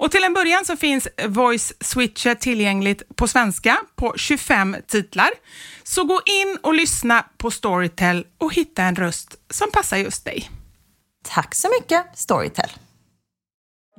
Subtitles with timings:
[0.00, 5.30] Och till en början så finns Voice Switcher tillgängligt på svenska på 25 titlar.
[5.82, 10.50] Så gå in och lyssna på Storytel och hitta en röst som passar just dig.
[11.24, 12.70] Tack så mycket Storytel.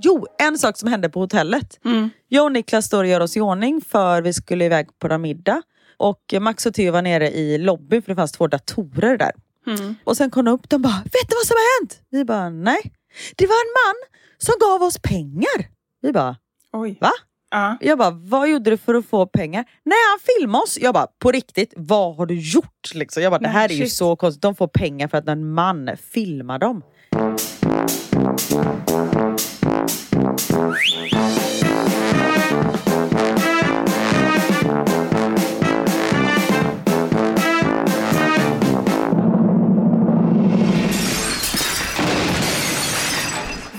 [0.03, 1.79] Jo, en sak som hände på hotellet.
[1.85, 2.09] Mm.
[2.27, 5.21] Jag och Niklas står och gör oss i ordning för vi skulle iväg på en
[5.21, 5.61] middag.
[5.97, 9.31] Och Max och Theo var nere i lobbyn för det fanns två datorer där.
[9.67, 9.95] Mm.
[10.03, 12.01] Och sen kom de upp och bara, vet du vad som har hänt?
[12.09, 12.93] Vi bara, nej.
[13.35, 13.95] Det var en man
[14.37, 15.80] som gav oss pengar.
[16.01, 16.35] Vi bara,
[16.73, 16.97] Oj.
[17.01, 17.11] va?
[17.55, 17.73] Uh.
[17.81, 19.65] Jag bara, vad gjorde du för att få pengar?
[19.83, 20.77] Nej, han filmade oss.
[20.81, 22.93] Jag bara, på riktigt, vad har du gjort?
[22.93, 23.23] Liksom.
[23.23, 24.41] Jag bara, det här är ju så konstigt.
[24.41, 26.83] De får pengar för att en man filmar dem.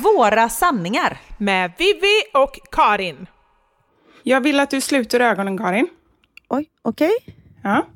[0.02, 1.18] Våra sanningar.
[1.38, 3.26] Med Vivi och Karin.
[4.22, 5.88] Jag vill att du sluter ögonen, Karin.
[6.48, 7.10] Oj, okej.
[7.22, 7.34] Okay.
[7.62, 7.86] Ja.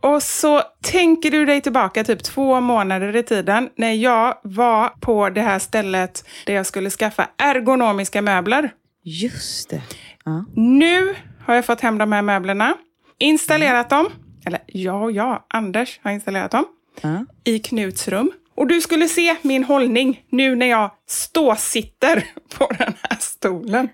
[0.00, 5.30] Och så tänker du dig tillbaka typ två månader i tiden när jag var på
[5.30, 8.70] det här stället där jag skulle skaffa ergonomiska möbler.
[9.02, 9.82] Just det.
[10.24, 10.44] Ja.
[10.54, 11.14] Nu
[11.46, 12.74] har jag fått hem de här möblerna,
[13.18, 14.06] installerat dem,
[14.46, 16.64] eller ja ja, Anders har installerat dem,
[17.00, 17.24] ja.
[17.44, 18.32] i Knuts rum.
[18.60, 22.24] Och du skulle se min hållning nu när jag ståsitter
[22.58, 23.88] på den här stolen.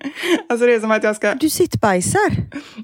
[0.49, 1.33] Alltså det är som att jag ska...
[1.33, 2.31] Du sittbajsar?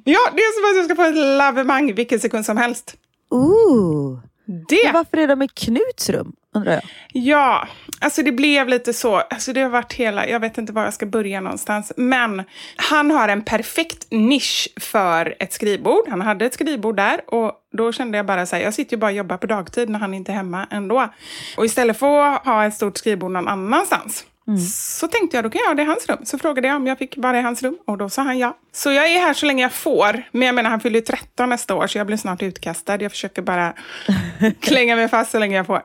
[0.03, 2.95] Ja, det är som att jag ska få ett lavemang vilken sekund som helst.
[3.29, 4.19] Ooh.
[4.45, 4.83] Det.
[4.83, 6.81] Men varför är de i Knuts rum, undrar jag?
[7.13, 7.67] Ja,
[7.99, 9.15] alltså det blev lite så.
[9.15, 11.91] Alltså det har varit hela, jag vet inte var jag ska börja någonstans.
[11.97, 12.43] Men
[12.75, 16.07] han har en perfekt nisch för ett skrivbord.
[16.09, 18.99] Han hade ett skrivbord där och då kände jag bara så här, jag sitter ju
[18.99, 21.09] bara och jobbar på dagtid när han inte är hemma ändå.
[21.57, 24.25] Och istället för att ha ett stort skrivbord någon annanstans
[24.69, 26.25] så tänkte jag, då kan jag ha det i hans rum.
[26.25, 28.57] Så frågade jag om jag fick vara i hans rum och då sa han ja.
[28.71, 30.23] Så jag är här så länge jag får.
[30.31, 33.01] Men jag menar, han fyller ju 13 nästa år så jag blir snart utkastad.
[33.01, 33.73] Jag försöker bara
[34.59, 35.81] klänga mig fast så länge jag får.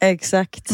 [0.00, 0.70] Exakt.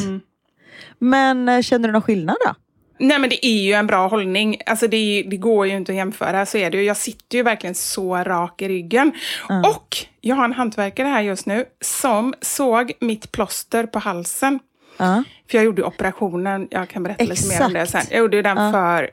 [0.99, 2.55] Men eh, känner du någon skillnad då?
[2.99, 4.61] Nej men det är ju en bra hållning.
[4.67, 6.47] Alltså det, det går ju inte att jämföra.
[6.47, 6.85] Så är det ju.
[6.85, 9.13] Jag sitter ju verkligen så rak i ryggen.
[9.49, 14.59] Och jag har en hantverkare här just nu som såg mitt plåster på halsen.
[14.97, 15.23] Ja.
[15.51, 17.99] För jag gjorde operationen, jag kan berätta lite mer om det sen.
[17.99, 18.11] Exakt.
[18.11, 18.73] Jag gjorde den Ja.
[18.73, 19.11] för,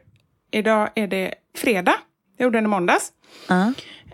[0.52, 1.96] idag är det fredag.
[2.38, 3.12] Jag gjorde den i måndags.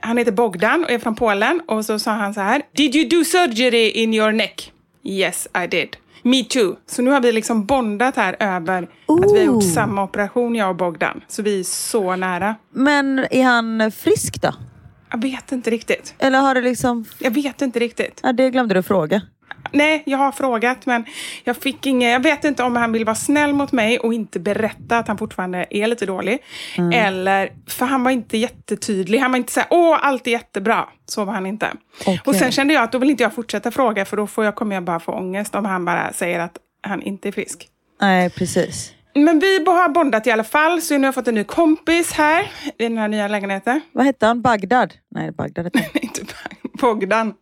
[0.02, 1.62] Han heter Bogdan och är från Polen.
[1.68, 2.62] Och så sa han så här.
[2.76, 4.72] Did you do surgery in your neck?
[5.10, 5.98] Yes, I did.
[6.24, 6.76] Me too.
[6.86, 9.74] Så nu har vi liksom bondat här över att vi har gjort Ooh.
[9.74, 11.22] samma operation, jag och Bogdan.
[11.28, 12.56] Så vi är så nära.
[12.74, 14.54] Men är han frisk då?
[15.12, 16.16] Jag vet inte riktigt.
[16.20, 17.06] Eller har det liksom...
[17.20, 18.20] Jag vet inte riktigt.
[18.24, 19.22] Ja, det glömde du fråga.
[19.72, 21.06] Nej, jag har frågat men
[21.44, 22.12] jag fick inget.
[22.12, 25.18] Jag vet inte om han vill vara snäll mot mig och inte berätta att han
[25.18, 26.40] fortfarande är lite dålig.
[26.94, 29.20] Eller, för han var inte jättetydlig.
[29.20, 30.90] Han var inte så här, åh, allt är jättebra.
[31.06, 31.72] Så var han inte.
[32.02, 32.22] Okej.
[32.26, 34.56] Och sen kände jag att då vill inte jag fortsätta fråga för då får jag,
[34.56, 37.68] kommer jag bara få ångest om han bara säger att han inte är frisk.
[38.02, 38.94] Nej, precis.
[39.16, 42.12] Men vi har bondat i alla fall, så nu har jag fått en ny kompis
[42.12, 43.82] här i den här nya lägenheten.
[43.92, 44.42] Vad hette han?
[44.42, 44.94] Bagdad?
[45.12, 45.90] Nej, Bagdad hette han.
[46.02, 46.26] Inte
[46.82, 47.34] Bogdan.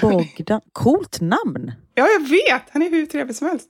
[0.00, 0.60] Bogdan.
[0.72, 1.72] Coolt namn.
[1.94, 2.62] Ja, jag vet.
[2.70, 3.68] Han är hur trevlig som helst.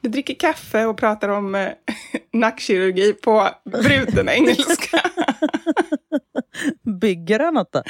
[0.00, 1.68] Vi dricker kaffe och pratar om eh,
[2.32, 5.00] nackkirurgi på bruten engelska.
[7.00, 7.82] Bygger han något då?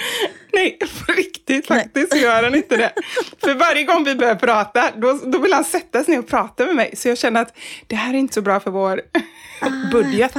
[0.53, 2.93] Nej, på riktigt faktiskt så gör han inte det.
[3.41, 6.67] För varje gång vi börjar prata, då, då vill han sätta sig ner och prata
[6.67, 6.97] med mig.
[6.97, 7.57] Så jag känner att
[7.87, 9.01] det här är inte så bra för vår
[9.93, 10.35] budget.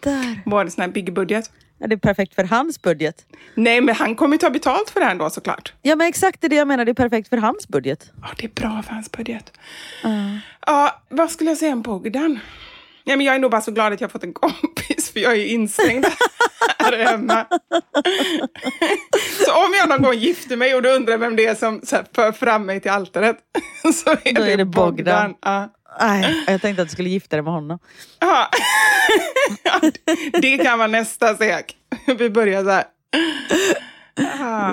[0.00, 0.42] Där.
[0.46, 1.50] Vår sån här byggbudget.
[1.82, 3.26] Ja, det är perfekt för hans budget.
[3.54, 5.72] Nej, men han kommer ju ta betalt för det här då såklart.
[5.82, 6.84] Ja, men exakt det är det jag menar.
[6.84, 8.10] Det är perfekt för hans budget.
[8.22, 9.52] Ja, det är bra för hans budget.
[10.66, 12.38] Ja, vad skulle jag säga om Bogdan?
[13.04, 15.32] Ja, men jag är nog bara så glad att jag fått en kompis, för jag
[15.32, 16.06] är ju instängd
[16.78, 17.46] här hemma.
[19.46, 21.96] så om jag någon gång gifter mig och du undrar vem det är som så
[21.96, 23.36] här, för fram mig till altaret,
[23.94, 24.96] så är, Då det, är det Bogdan.
[24.96, 25.34] Bogdan.
[25.40, 25.68] Ja.
[26.00, 27.78] Nej, jag tänkte att du skulle gifta dig med honom.
[28.20, 28.48] Ja.
[30.40, 31.76] det kan vara nästa steg.
[32.18, 32.84] Vi börjar så här.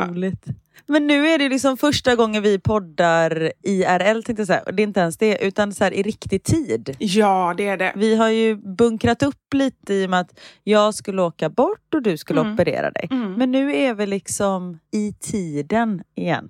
[0.07, 0.45] Roligt.
[0.89, 4.63] Men nu är det liksom första gången vi poddar IRL, tänkte jag säga.
[4.74, 6.95] Det är inte ens det, utan så här i riktig tid.
[7.00, 7.94] ja, det är det.
[7.95, 12.01] Vi har ju bunkrat upp lite i och med att jag skulle åka bort och
[12.01, 13.07] du skulle operera dig.
[13.38, 16.50] Men nu är vi liksom i tiden igen.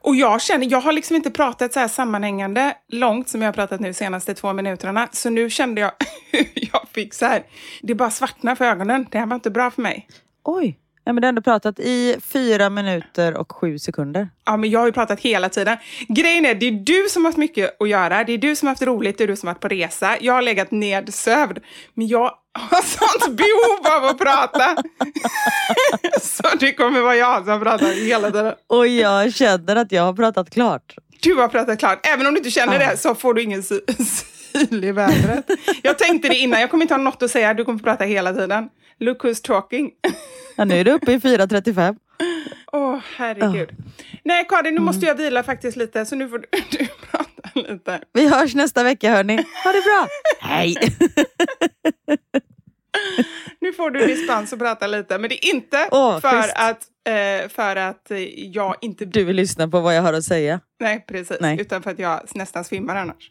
[0.00, 3.52] Och jag känner, jag har liksom inte pratat så här sammanhängande långt som jag har
[3.52, 5.08] pratat nu senaste två minuterna.
[5.12, 5.92] Så nu kände jag
[6.54, 7.42] jag fick så här,
[7.82, 9.06] det bara svartna för ögonen.
[9.10, 10.08] Det här var inte bra för mig.
[10.44, 10.78] Oj!
[11.06, 14.28] Ja, men du har ändå pratat i fyra minuter och sju sekunder.
[14.44, 15.76] Ja, men jag har ju pratat hela tiden.
[16.08, 18.24] Grejen är, det är du som har haft mycket att göra.
[18.24, 20.16] Det är du som har haft roligt, det är du som har varit på resa.
[20.20, 21.58] Jag har legat nedsövd.
[21.94, 22.82] Men jag har
[23.22, 24.82] sånt behov av att prata.
[26.22, 28.54] Så det kommer vara jag som pratar hela tiden.
[28.66, 30.94] Och jag känner att jag har pratat klart.
[31.20, 32.06] Du har pratat klart.
[32.06, 33.62] Även om du inte känner det så får du ingen
[34.58, 35.50] syl i vädret.
[35.82, 37.54] Jag tänkte det innan, jag kommer inte ha något att säga.
[37.54, 38.68] Du kommer få prata hela tiden.
[39.00, 39.90] Look who's talking.
[40.56, 41.96] Ja, nu är det uppe i 4.35.
[42.72, 43.68] Åh, herregud.
[44.24, 46.46] Nej, Karin, nu måste jag vila faktiskt lite, så nu får du,
[46.78, 48.00] du prata lite.
[48.12, 49.36] Vi hörs nästa vecka hörni.
[49.36, 50.08] Ha det bra!
[50.40, 50.76] Hej!
[53.60, 57.48] Nu får du dispens att prata lite, men det är inte Åh, för, att, eh,
[57.48, 59.04] för att jag inte...
[59.04, 60.60] Du vill lyssna på vad jag har att säga.
[60.80, 61.36] Nej, precis.
[61.40, 61.60] Nej.
[61.60, 63.30] Utan för att jag nästan svimmar annars.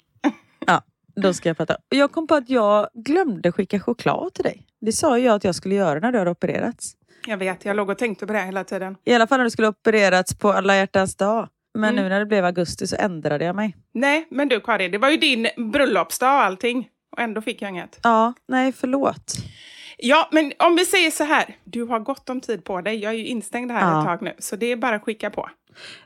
[0.66, 0.82] Ja,
[1.16, 1.78] då ska jag prata.
[1.90, 4.68] Jag kom på att jag glömde skicka choklad till dig.
[4.82, 6.94] Det sa jag att jag skulle göra när du hade opererats.
[7.28, 8.98] Jag vet, jag låg och tänkte på det hela tiden.
[9.06, 11.50] I alla fall när du skulle opererats på alla hjärtans dag.
[11.74, 12.04] Men Mm.
[12.04, 13.76] nu när det blev augusti så ändrade jag mig.
[13.94, 16.90] Nej, men du Karin, det var ju din bröllopsdag och allting.
[17.12, 18.00] Och ändå fick jag inget.
[18.04, 19.34] Ja, nej förlåt.
[19.98, 21.56] Ja, men om vi säger så här.
[21.64, 22.96] Du har gott om tid på dig.
[22.96, 24.00] Jag är ju instängd här Ja.
[24.00, 24.34] ett tag nu.
[24.40, 25.50] Så det är bara att skicka på.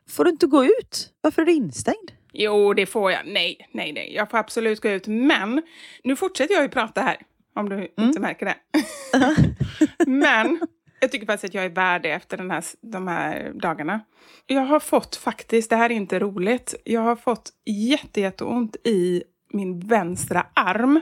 [0.10, 1.10] Får du inte gå ut?
[1.22, 2.12] Varför är du instängd?
[2.40, 3.22] Jo, det får jag.
[3.26, 4.14] Nej, nej, nej.
[4.16, 5.08] Jag får absolut gå ut.
[5.08, 5.62] Men
[6.04, 7.18] nu fortsätter jag ju prata här.
[7.56, 8.56] Om du inte märker det.
[10.08, 10.60] men
[11.00, 14.02] jag tycker faktiskt att jag är värd det efter den här, de här dagarna.
[14.46, 19.24] Jag har fått faktiskt, det här är inte roligt, jag har fått jätte, jätteont i
[19.54, 21.02] min vänstra arm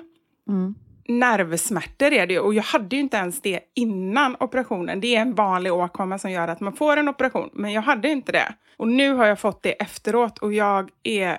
[1.08, 2.40] nervsmärtor är det ju.
[2.40, 5.00] Och jag hade ju inte ens det innan operationen.
[5.00, 7.50] Det är en vanlig åkomma som gör att man får en operation.
[7.54, 8.54] Men jag hade inte det.
[8.78, 11.38] Och nu har jag fått det efteråt och jag är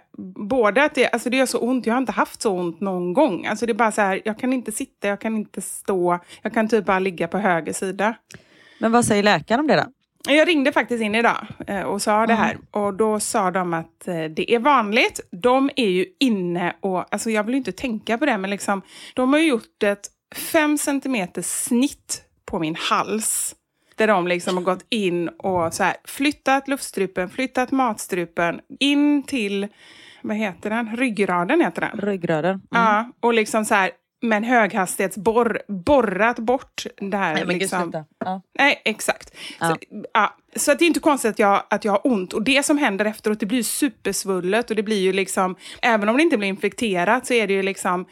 [0.49, 3.13] både att det, alltså det gör så ont, jag har inte haft så ont någon
[3.13, 3.47] gång.
[3.47, 6.55] Alltså det är bara så här, jag kan inte sitta, jag kan inte stå, jag
[6.55, 8.15] kan typ bara ligga på höger sida.
[8.81, 9.85] Men vad säger läkaren om det då?
[10.29, 14.09] Jag ringde faktiskt in idag eh, och sa det här och då sa de att
[14.09, 15.21] eh, det är vanligt.
[15.31, 18.83] De är ju inne och, alltså jag vill inte tänka på det, men liksom,
[19.15, 23.55] de har gjort ett fem centimeter snitt på min hals.
[23.95, 29.69] Där de liksom har gått in och så här, flyttat luftstrupen, flyttat matstrupen in till,
[30.23, 30.97] vad heter den?
[30.97, 32.01] Ryggraden heter den.
[32.01, 32.51] Ryggraden.
[32.51, 32.63] Mm.
[32.71, 33.91] Ja, och liksom så här
[34.23, 37.35] med en höghastighetsborr borrat bort det här.
[37.35, 38.05] Nej, men liksom.
[38.19, 38.43] Ja.
[38.59, 39.35] Nej, exakt.
[39.61, 39.69] Ja.
[39.69, 39.77] Så,
[40.13, 42.33] ja, så att det är inte konstigt att jag, att jag har ont.
[42.33, 46.17] Och det som händer efteråt, det blir supersvullet och det blir ju liksom, även om
[46.17, 48.07] det inte blir infekterat så är det ju liksom,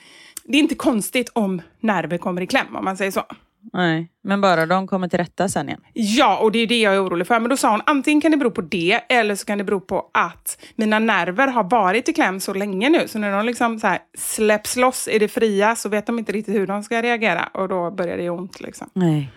[0.44, 3.24] det är inte konstigt om nerver kommer i kläm om man säger så.
[3.72, 5.80] Nej, men bara de kommer till rätta sen igen.
[5.92, 7.40] Ja, och det är det jag är orolig för.
[7.40, 9.80] Men då sa hon, antingen kan det bero på det, eller så kan det bero
[9.80, 13.08] på att mina nerver har varit i kläm så länge nu.
[13.08, 16.32] Så när de liksom så här släpps loss i det fria så vet de inte
[16.32, 17.46] riktigt hur de ska reagera.
[17.54, 18.60] Och då börjar det ont.
[18.60, 18.90] Liksom.
[18.94, 19.30] Nej,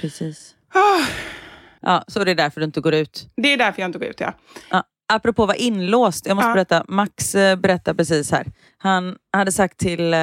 [0.00, 0.54] precis.
[0.74, 1.04] Ah,
[1.80, 3.30] Ja, så det är därför du inte går ut.
[3.36, 4.32] det är därför jag inte går ut, ja.
[4.70, 4.82] Ja,
[5.12, 6.54] apropå att vara inlåst, jag måste Ja.
[6.54, 6.84] berätta.
[6.88, 8.46] Max eh, berättar precis här.
[8.78, 10.18] Han hade sagt till eh,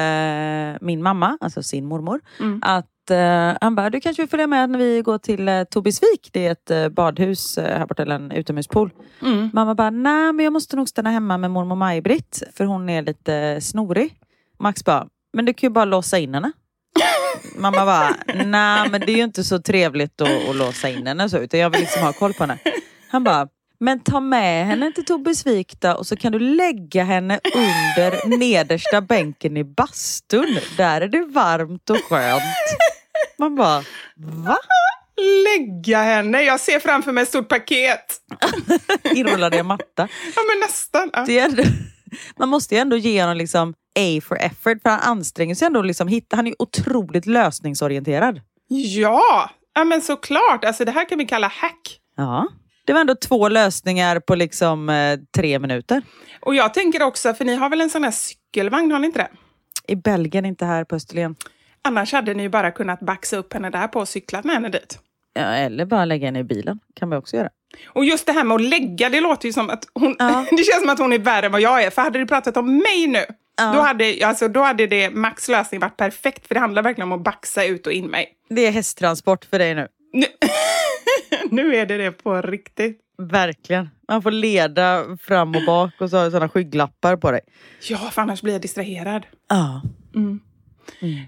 [0.80, 2.58] min mamma, alltså sin mormor, Mm.
[2.62, 6.30] att eh, han bara, du kanske vill följa med när vi går till eh, Tobisvik.
[6.32, 8.90] Det är ett eh, badhus eh, här borta, eller en utomhuspool.
[9.22, 9.50] Mm.
[9.52, 13.02] Mamma bara, nej men jag måste nog stanna hemma med mormor Maj-Britt, för hon är
[13.02, 14.14] lite snorig.
[14.58, 16.52] Max bara, men du kan ju bara låsa in henne.
[17.56, 21.28] Mamma bara, nej men det är ju inte så trevligt att, att låsa in henne
[21.28, 22.58] så, utan jag vill liksom ha koll på henne.
[23.10, 23.48] Han bara,
[23.78, 29.00] men ta med henne till Tobisvik då, och så kan du lägga henne under nedersta
[29.00, 30.58] bänken i bastun.
[30.76, 32.42] Där är det varmt och skönt.
[33.38, 33.84] Man bara,
[34.16, 34.56] va?
[35.44, 36.42] Lägga henne.
[36.42, 38.20] Jag ser framför mig ett stort paket.
[39.14, 40.08] Inrullad i en matta.
[40.36, 41.10] Ja, men nästan.
[41.12, 41.24] Ja.
[41.26, 41.66] Det är
[42.38, 45.82] man måste ju ändå ge honom liksom A for effort, för han anstränger sig ändå.
[45.82, 48.40] Liksom hitta, han är otroligt lösningsorienterad.
[48.68, 50.64] Ja, ja men såklart.
[50.64, 52.00] Alltså, det här kan vi kalla hack.
[52.16, 52.48] Ja.
[52.84, 56.02] Det var ändå två lösningar på liksom eh, tre minuter.
[56.40, 59.18] Och jag tänker också, för ni har väl en sån här cykelvagn, har ni inte
[59.18, 59.28] det?
[59.92, 61.36] I Belgien, inte här på Österlen.
[61.86, 64.68] Annars hade ni ju bara kunnat baxa upp henne där på och cyklat med henne
[64.68, 64.98] dit.
[65.34, 66.78] Ja, eller bara lägga henne i bilen.
[66.94, 67.48] kan vi också göra.
[67.86, 70.16] Och just det här med att lägga, det låter ju som att hon...
[70.18, 70.46] Ja.
[70.50, 71.90] det känns som att hon är värre än vad jag är.
[71.90, 73.24] För hade du pratat om mig nu,
[73.58, 73.72] Ja.
[73.72, 76.46] då, hade, alltså, då hade det Max lösning varit perfekt.
[76.46, 78.28] För det handlar verkligen om att baxa ut och in mig.
[78.48, 79.88] Det är hästtransport för dig nu.
[80.12, 80.26] Nu,
[81.50, 83.00] nu är det det på riktigt.
[83.18, 83.90] Verkligen.
[84.08, 87.40] Man får leda fram och bak och så har du sådana skygglappar på dig.
[87.88, 89.26] Ja, för annars blir jag distraherad.
[89.48, 89.82] Ja.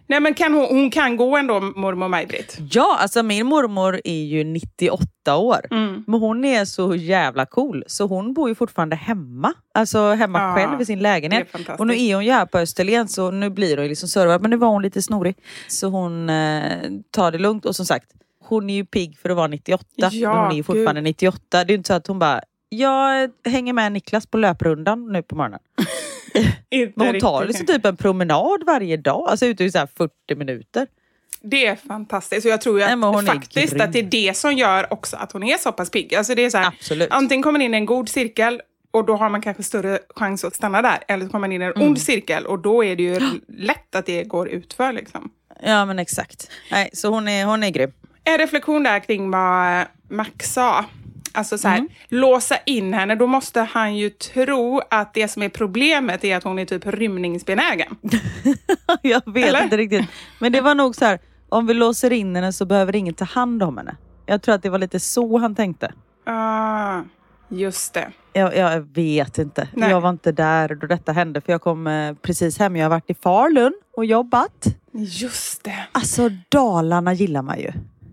[0.07, 2.59] Nej, men kan hon, hon kan gå ändå, mormor Maj-Britt?
[2.71, 5.61] Ja, alltså min mormor är ju 98 år.
[5.71, 6.05] Mm.
[6.07, 7.85] Men hon är så jävla cool.
[7.87, 9.53] Så hon bor ju fortfarande hemma.
[9.75, 11.49] Alltså hemma Ja, själv i sin lägenhet.
[11.79, 14.43] Och nu är hon ju här på Österlen så nu blir hon liksom servad.
[14.43, 15.37] Men nu var hon lite snorig.
[15.69, 16.73] Så hon eh,
[17.11, 17.65] tar det lugnt.
[17.65, 18.07] Och som sagt,
[18.45, 19.85] hon är ju pigg för att vara 98.
[19.95, 21.05] Ja, men hon är ju fortfarande gud.
[21.05, 21.41] 98.
[21.51, 25.23] Det är ju inte så att hon bara, jag hänger med Niklas på löprundan nu
[25.23, 25.61] på morgonen.
[26.97, 29.29] Hon tar liksom typ en promenad varje dag.
[29.29, 30.87] Alltså ute i så här 40 minuter.
[31.41, 32.47] Det är fantastiskt.
[32.47, 35.33] Och jag tror Nej, att, är faktiskt att det är det som gör också att
[35.33, 36.15] hon är så pass pigg.
[36.15, 37.09] Alltså det är så här, Absolut.
[37.11, 40.45] Antingen kommer man in i en god cirkel och då har man kanske större chans
[40.45, 40.99] att stanna där.
[41.09, 41.89] Eller så kommer man in i en Mm.
[41.89, 44.93] ond cirkel och då är det ju lätt att det går utför.
[44.93, 45.31] Liksom.
[45.63, 46.51] Ja men exakt.
[46.71, 47.93] Nej, så hon är, hon är grym.
[48.25, 50.85] En reflektion där kring vad Max sa.
[51.33, 51.89] Alltså så här, Mm.
[52.09, 56.45] låsa in henne, då måste han ju tro att det som är problemet är att
[56.45, 57.97] hon är typ rymningsbenägen.
[59.03, 59.63] Jag vet Eller?
[59.63, 60.07] inte riktigt.
[60.39, 61.19] Men det var nog så här,
[61.49, 63.97] om vi låser in henne så behöver ingen ta hand om henne.
[64.27, 65.93] Jag tror att det var lite så han tänkte.
[66.27, 67.01] Ah,
[67.49, 68.09] just det.
[68.33, 69.69] Jag, jag vet inte.
[69.73, 69.91] Nej.
[69.91, 72.77] Jag var inte där då detta hände för jag kom eh, precis hem.
[72.77, 74.67] Jag har varit i Falun och jobbat.
[74.93, 75.87] Just det.
[75.93, 77.73] Alltså Dalarna gillar man ju.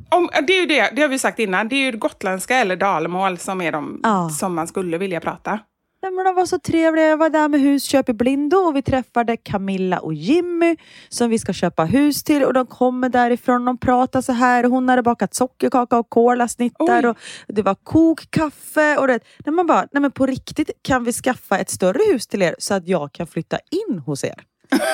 [0.10, 2.76] Om, det är ju det, det har vi sagt innan, det är ju gotländska eller
[2.76, 4.30] dalmål som är de Ja.
[4.30, 5.60] som man skulle vilja prata.
[6.02, 7.06] Nej, men de var så trevliga.
[7.06, 10.76] Jag var där med Husköp i Blindo och vi träffade Camilla och Jimmy
[11.10, 13.66] som vi ska köpa hus till och de kommer därifrån.
[13.66, 14.64] De pratar så här.
[14.64, 18.98] Hon hade bakat sockerkaka och kolasnittar och det var kokkaffe.
[18.98, 22.28] Och det, när man bara, nej men på riktigt kan vi skaffa ett större hus
[22.28, 23.58] till er så att jag kan flytta
[23.90, 24.44] in hos er?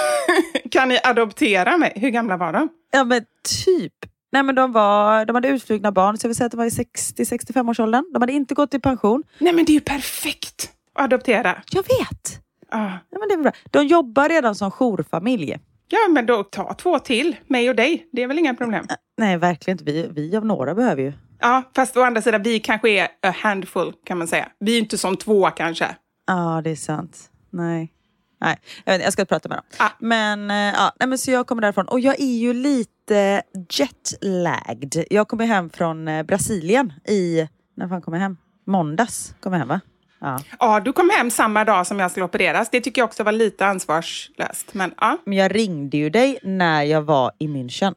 [0.72, 1.94] Kan ni adoptera mig?
[1.96, 2.70] Hur gamla var de?
[2.92, 3.22] Ja men
[3.66, 3.94] typ.
[4.32, 6.66] Nej men de, var, de hade utflugna barn så jag vill säga att de var
[6.66, 8.06] i 60-65 års åldern.
[8.14, 9.24] De hade inte gått i pension.
[9.40, 11.64] Nej men det är ju perfekt att adoptera.
[11.72, 12.42] Jag vet.
[12.70, 12.92] Ah.
[13.10, 13.52] Ja, men det är bra.
[13.72, 15.58] De jobbar redan som jourfamilj.
[15.88, 18.08] Ja, men då ta två till, mig och dig.
[18.12, 18.86] Det är väl inga problem.
[19.18, 19.92] Nej, verkligen inte.
[19.92, 21.14] Vi, vi av några behöver ju.
[21.40, 24.48] Ja, fast å andra sidan, vi kanske är a handful kan man säga.
[24.60, 25.96] Vi är inte som två kanske.
[26.28, 27.30] Ja, det är sant.
[27.50, 27.94] Nej.
[28.42, 29.66] Nej, jag, inte, jag ska prata med dem.
[29.78, 29.90] Ah.
[30.00, 35.06] Men, eh, ja, nej, men så jag kommer därifrån och jag är ju lite jetlagged.
[35.10, 38.38] Jag kommer hem från eh, Brasilien i, när fan kom jag hem?
[38.68, 39.80] Måndags kom jag hem va?
[40.22, 40.40] Ja.
[40.60, 42.70] Ja, du kom hem samma dag som jag skulle opereras.
[42.70, 44.74] Det tycker jag också var lite ansvarslöst.
[44.74, 47.96] Men ja, Men jag ringde ju dig när jag var i München.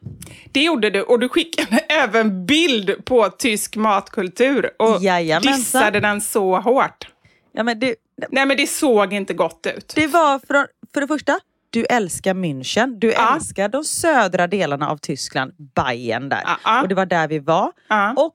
[0.52, 1.02] det gjorde du.
[1.02, 5.52] Och du skickade även bild på tysk matkultur och Jajamensan.
[5.56, 7.08] dissade den så hårt.
[7.52, 7.94] Ja, men det,
[8.30, 9.92] Nej, men det såg inte gott ut.
[9.96, 11.38] det var för, för det första,
[11.70, 12.98] du älskar München.
[12.98, 13.34] Du Ja.
[13.36, 16.42] älskar de södra delarna av Tyskland, Bayern där.
[16.44, 16.82] Ja, ja.
[16.82, 17.72] Och det var där vi var.
[18.16, 18.34] Och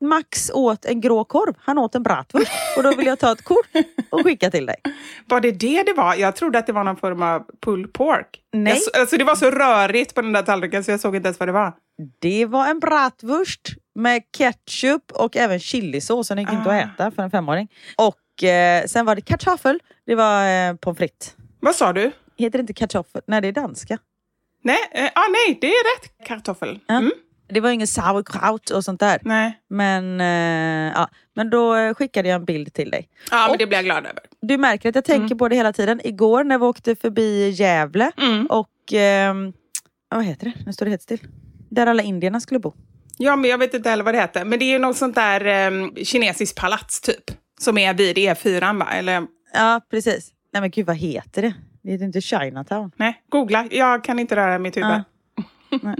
[0.00, 1.54] Max åt en grå korv.
[1.58, 2.52] Han åt en bratwurst.
[2.76, 3.66] Och då vill jag ta ett kort
[4.10, 4.76] och skicka till dig.
[5.26, 6.14] Var det det det var?
[6.14, 8.40] Jag trodde att det var någon form av pulled pork.
[8.52, 8.72] Nej.
[8.72, 11.26] Jag, så- alltså, det var så rörigt på den där tallriken så jag såg inte
[11.28, 11.72] ens vad det var.
[12.20, 16.26] Det var en bratwurst med ketchup och även chilisås.
[16.28, 16.74] Så den gick inte Ah.
[16.82, 17.68] att äta för en femåring.
[17.96, 19.78] Och eh, sen var det kartoffel.
[20.06, 21.36] Det var eh, pommes frites.
[21.60, 22.10] Vad sa du?
[22.38, 23.22] Heter det inte kartoffel?
[23.26, 23.98] Nej, det är danska.
[24.62, 26.26] Nej, eh, ah, nej det är rätt.
[26.28, 26.78] Kartoffel.
[26.86, 26.94] Ja.
[26.98, 27.10] Mm.
[27.50, 29.18] Det var ingen sauerkraut och sånt där.
[29.22, 29.58] Nej.
[29.68, 31.08] Men, eh, ja.
[31.34, 33.08] men då eh, skickade jag en bild till dig.
[33.30, 34.22] Ja, men Och- det blir jag glad över.
[34.40, 36.00] Du märker att jag tänker på det hela tiden.
[36.04, 38.46] Igår när vi åkte förbi Gävle Mm.
[38.46, 38.68] och...
[38.92, 39.52] ehm,
[40.10, 40.52] vad heter det?
[40.66, 41.20] Nu står det helt still.
[41.70, 42.74] Där alla indierna skulle bo.
[43.16, 44.44] Ja, men jag vet inte heller vad det heter.
[44.44, 47.24] Men det är ju något sånt där eh, kinesiskt palats typ.
[47.60, 48.86] Som är vid E4, va?
[48.92, 50.30] Eller Ja, precis.
[50.52, 51.54] Nej men gud, vad heter det?
[51.82, 52.90] Det heter inte Chinatown.
[52.96, 53.68] nej, googla.
[53.70, 54.90] Jag kan inte röra mitt huvud.
[54.90, 55.04] Ja.
[55.82, 55.96] Nej.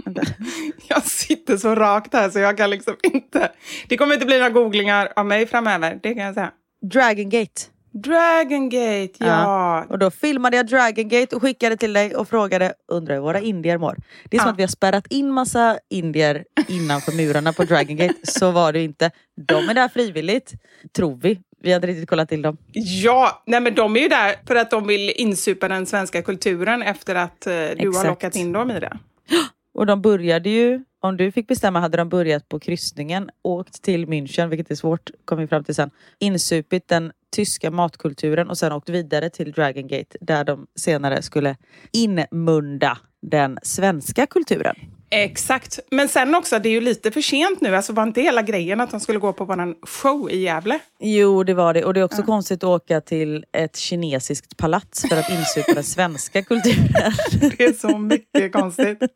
[0.87, 3.51] Jag sitter så rakt här så jag kan liksom inte...
[3.87, 6.51] Det kommer inte bli några googlingar av mig framöver, det kan jag säga.
[6.81, 7.61] Dragon Gate.
[7.93, 9.85] Dragon Gate, ja.
[9.89, 13.39] Och då filmade jag Dragon Gate och skickade till dig och frågade, undrar hur våra
[13.39, 13.95] indier mår?
[14.29, 14.51] Det är som Ja.
[14.51, 18.13] att vi har spärrat in massa indier innanför murarna på Dragon Gate.
[18.23, 19.11] Så var det inte.
[19.47, 20.53] De är där frivilligt,
[20.95, 21.39] tror vi.
[21.61, 22.57] Vi har inte riktigt kollat till dem.
[22.73, 26.81] Ja, nej men de är ju där för att de vill insupa den svenska kulturen
[26.81, 28.07] efter att eh, du har Exakt.
[28.07, 28.97] lockat in dem i det.
[29.73, 34.05] Och de började ju, om du fick bestämma hade de börjat på kryssningen, åkt till
[34.07, 38.71] München, vilket är svårt, kom vi fram till sen, insupit den tyska matkulturen och sen
[38.71, 41.55] åkt vidare till Dragon Gate där de senare skulle
[41.91, 44.75] inmunda den svenska kulturen.
[45.11, 45.79] Exakt.
[45.91, 47.75] Men sen också, det är ju lite för sent nu.
[47.75, 50.79] Alltså var inte hela grejen att de skulle gå på våran show i Gävle?
[50.99, 51.85] Jo, det var det.
[51.85, 55.83] Och det är också konstigt att åka till ett kinesiskt palats för att insupa den
[55.83, 57.11] svenska kulturen.
[57.57, 58.99] Det är så mycket konstigt.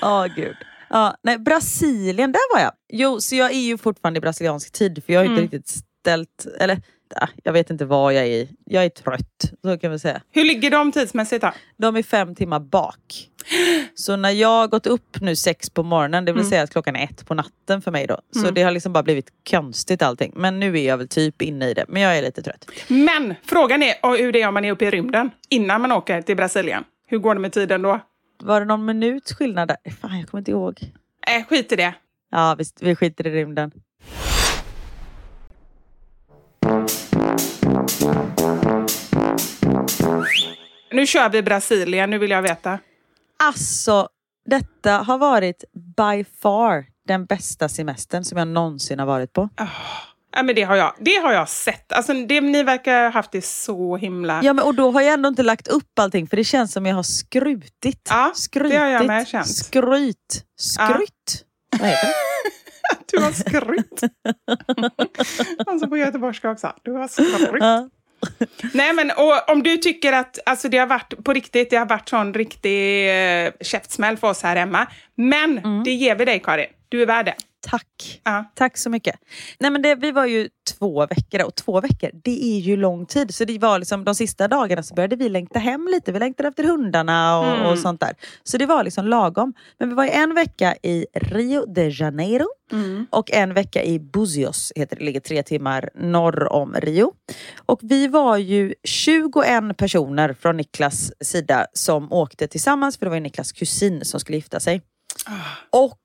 [0.00, 0.56] Ja, gud.
[0.90, 2.72] Ja, nej, Brasilien, där var jag.
[2.92, 5.68] Jo, så jag är ju fortfarande i brasiliansk tid för jag har inte riktigt
[6.00, 6.82] ställt, eller
[7.42, 8.48] jag vet inte vad jag är i.
[8.64, 10.22] Jag är trött, så kan vi säga.
[10.30, 11.52] Hur ligger de tidsmässigt då?
[11.76, 13.28] De är fem timmar bak.
[13.94, 17.04] Så när jag gått upp nu sex på morgonen, det vill säga att klockan är
[17.04, 18.20] ett på natten för mig då.
[18.42, 20.32] Så det har liksom bara blivit konstigt allting.
[20.36, 21.84] Men nu är jag väl typ inne i det.
[21.88, 22.70] Men jag är lite trött.
[22.88, 26.22] Men frågan är hur det är om man är uppe i rymden innan man åker
[26.22, 26.84] till Brasilien.
[27.06, 28.00] Hur går det med tiden då?
[28.42, 29.76] Var det någon minuts skillnad där?
[30.00, 30.80] Fan, jag kommer inte ihåg.
[31.26, 31.94] Äh, skit i det.
[32.30, 33.72] Ja, visst, vi skiter i rymden.
[40.92, 42.78] Nu kör vi Brasilien, nu vill jag veta.
[43.38, 44.08] Alltså,
[44.46, 45.64] detta har varit
[45.96, 49.48] by far den bästa semestern som jag någonsin har varit på.
[50.36, 51.92] Ja, men det, har jag, det har jag sett.
[51.92, 54.40] Alltså, det, ni verkar ha haft det så himla...
[54.42, 56.86] Ja, men, och då har jag ändå inte lagt upp allting för det känns som
[56.86, 58.08] jag har skrutit.
[58.10, 58.72] Ja, skrytit.
[58.72, 59.48] det har jag med känt.
[59.48, 60.44] Skryt.
[60.58, 61.44] Skrytt.
[61.78, 62.12] Vad heter det?
[63.10, 64.02] Du har skrytt.
[65.66, 66.72] alltså på göteborgska också.
[66.82, 67.08] Du har
[67.48, 67.56] skrytt.
[67.60, 67.88] Ja.
[68.74, 71.86] Nej, men och, om du tycker att alltså, det har varit på riktigt, det har
[71.86, 73.08] varit sån riktig
[73.44, 74.86] eh, käftsmäll för oss här hemma.
[75.14, 75.84] Men Mm.
[75.84, 76.66] det ger vi dig, Karin.
[76.88, 77.34] Du är värd det.
[77.70, 78.20] Tack.
[78.24, 78.44] Ja.
[78.54, 79.16] Tack så mycket.
[79.60, 80.48] Nej, men det, vi var ju
[80.78, 83.34] två veckor och två veckor, det är ju lång tid.
[83.34, 86.12] Så det var liksom de sista dagarna så började vi längta hem lite.
[86.12, 87.66] Vi längtade efter hundarna och, Mm.
[87.66, 88.14] och sånt där.
[88.44, 89.52] Så det var liksom lagom.
[89.78, 93.06] Men vi var ju en vecka i Rio de Janeiro Mm.
[93.10, 97.12] och en vecka i Buzios, heter det, ligger tre timmar norr om Rio.
[97.66, 103.16] Och vi var ju 21 personer från Niklas sida som åkte tillsammans, för det var
[103.16, 104.82] ju Niklas kusin som skulle gifta sig.
[105.70, 106.00] Och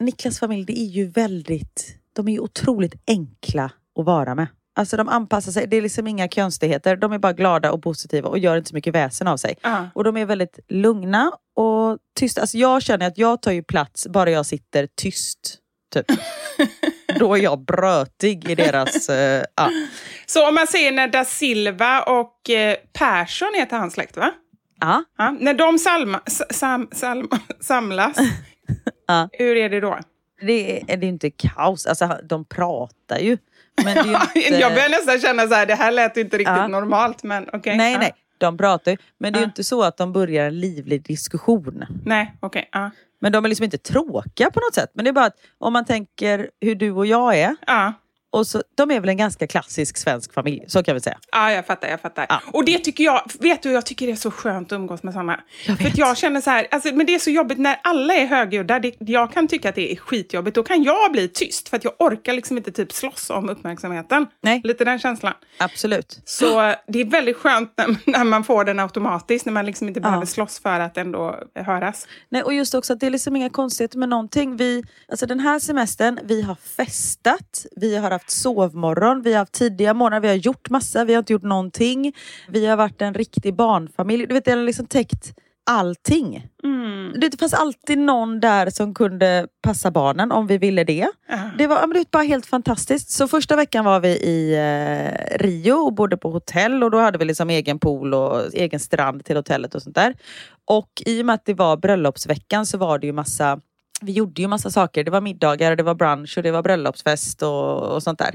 [0.00, 4.46] Niklas familj, det är ju väldigt, de är ju otroligt enkla att vara med.
[4.78, 6.96] Alltså de anpassar sig, det är liksom inga konstigheter.
[6.96, 9.56] De är bara glada och positiva och gör inte så mycket väsen av sig.
[9.62, 9.88] Ja.
[9.94, 12.40] Och de är väldigt lugna och tysta.
[12.40, 15.58] Alltså jag känner att jag tar ju plats bara jag sitter tyst.
[15.94, 16.06] Typ.
[17.18, 19.08] Då är jag brötig i deras...
[19.08, 19.70] eh, ja.
[20.26, 24.32] Så om man säger när da Silva och eh, Persson heter hans släkt, va?
[24.80, 25.04] Ja.
[25.40, 27.28] När de salma, sam, salm,
[27.60, 28.16] samlas,
[29.06, 29.28] Ja.
[29.32, 29.98] hur är det då?
[30.40, 31.86] Det är, det är inte kaos.
[31.86, 33.38] Alltså, de pratar ju.
[33.84, 33.98] Men
[34.34, 34.54] inte...
[34.60, 36.68] Jag börjar nästan känna så här, det här lät inte riktigt Ja.
[36.68, 37.22] normalt.
[37.22, 37.76] Men okej.
[37.76, 37.98] Nej, ja.
[37.98, 38.14] nej.
[38.38, 38.96] De pratar ju.
[39.18, 41.84] Men det är ju inte så att de börjar en livlig diskussion.
[42.04, 42.68] Nej, okej.
[42.72, 42.90] ja.
[43.18, 44.90] Men de är liksom inte tråkiga på något sätt.
[44.94, 47.56] Men det är bara att om man tänker hur du och jag är.
[48.32, 51.18] Och så, de är väl en ganska klassisk svensk familj, så kan vi säga.
[51.32, 51.88] Ja, jag fattar.
[51.88, 52.26] jag fattar.
[52.28, 52.40] Ja.
[52.52, 55.12] Och det tycker jag, vet du, jag tycker det är så skönt att umgås med
[55.14, 55.40] sådana.
[55.66, 55.92] Jag För vet.
[55.92, 58.78] att jag känner så här, alltså, men det är så jobbigt när alla är högljudda.
[58.78, 60.54] Det, jag kan tycka att det är skitjobbigt.
[60.54, 64.26] Då kan jag bli tyst, för att jag orkar liksom inte typ slåss om uppmärksamheten.
[64.42, 64.60] Nej.
[64.64, 65.32] Lite den känslan.
[65.58, 66.20] Absolut.
[66.24, 70.00] Så det är väldigt skönt när, när man får den automatiskt, när man liksom inte
[70.00, 70.04] Ja.
[70.04, 72.06] behöver slåss för att ändå höras.
[72.28, 74.56] Nej, och just också att det är liksom inga konstigheter med någonting.
[74.56, 79.52] Vi, alltså den här semestern, vi har festat, vi har haft sovmorgon, vi har haft
[79.52, 82.12] tidiga morgnar, vi har gjort massa, vi har inte gjort någonting.
[82.48, 84.26] Vi har varit en riktig barnfamilj.
[84.26, 85.34] Du vet, det har liksom täckt
[85.70, 86.48] allting.
[87.20, 91.08] Det fanns alltid någon där som kunde passa barnen om vi ville det.
[91.58, 93.10] Det var, men det bara helt fantastiskt.
[93.10, 97.18] Så första veckan var vi i eh, Rio och bodde på hotell och då hade
[97.18, 100.14] vi liksom egen pool och egen strand till hotellet och sånt där.
[100.64, 103.60] Och i och med att det var bröllopsveckan så var det ju massa
[104.00, 105.04] vi gjorde ju massa saker.
[105.04, 108.34] Det var middagar, och det var brunch och det var bröllopsfest och, och sånt där.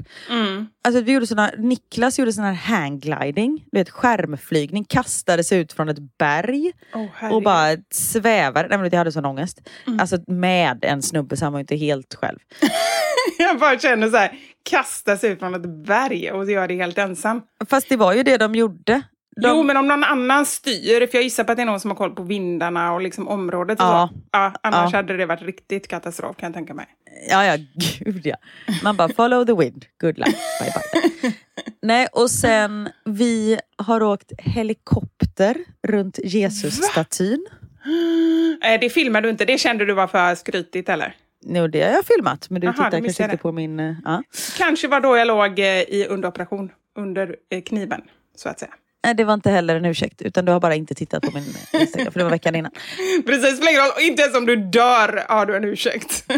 [0.84, 5.72] Alltså vi gjorde såna, Niklas gjorde sån här hanggliding, du vet skärmflygning, kastade sig ut
[5.72, 8.68] från ett berg Oh, och bara svävade.
[8.68, 9.60] Nej, men jag hade sån ångest.
[9.98, 12.38] Alltså med en snubbe så han var ju inte helt själv.
[13.38, 17.42] Jag bara känner så här, sig ut från ett berg och gör det helt ensam.
[17.70, 19.02] Fast det var ju det de gjorde.
[19.36, 21.80] De, Jo, men om någon annan styr, för jag gissar på att det är någon
[21.80, 24.08] som har koll på vindarna och liksom området och Ja.
[24.12, 24.20] så.
[24.32, 24.98] Ja, annars Ja.
[24.98, 26.86] hade det varit riktigt katastrof kan jag tänka mig.
[27.30, 27.56] Ja, ja,
[28.00, 28.36] gud ja.
[28.82, 30.28] Man bara follow the wind, good luck,
[30.60, 30.72] bye
[31.22, 31.32] bye.
[31.82, 35.56] Nej, och sen vi har åkt helikopter
[35.88, 37.46] runt Jesus-statyn.
[38.64, 41.16] Eh, Det filmar du inte, det kände du var för skrytigt eller?
[41.46, 43.80] Jo, det har jag filmat, men du Aha, tittar kanske inte på min...
[43.80, 44.22] eh, Ja.
[44.58, 48.02] Kanske var då jag låg eh, i underoperation, under kniven,
[48.36, 48.72] så att säga.
[49.04, 51.44] Nej, det var inte heller en ursäkt, utan du har bara inte tittat på min
[51.72, 52.72] Instagram, för det var veckan innan.
[53.26, 53.92] Precis, spelar ingen roll.
[54.00, 56.24] Inte ens om du dör har du en ursäkt.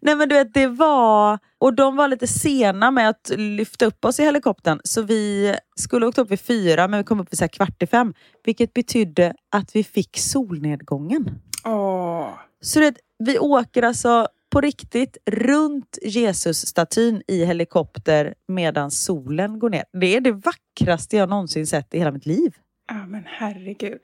[0.00, 1.38] Nej men du vet, det var...
[1.58, 4.80] Och de var lite sena med att lyfta upp oss i helikoptern.
[4.84, 7.82] Så vi skulle åkt upp vid fyra, men vi kom upp vid så här kvart
[7.82, 8.14] i fem.
[8.44, 11.30] Vilket betydde att vi fick solnedgången.
[11.64, 12.28] Åh.
[12.60, 19.70] Så du vet, vi åker alltså på riktigt runt Jesus-statyn i helikopter medan solen går
[19.70, 19.84] ner.
[20.00, 22.52] Det är det vackraste jag någonsin sett i hela mitt liv.
[22.88, 23.98] Ja, men herregud.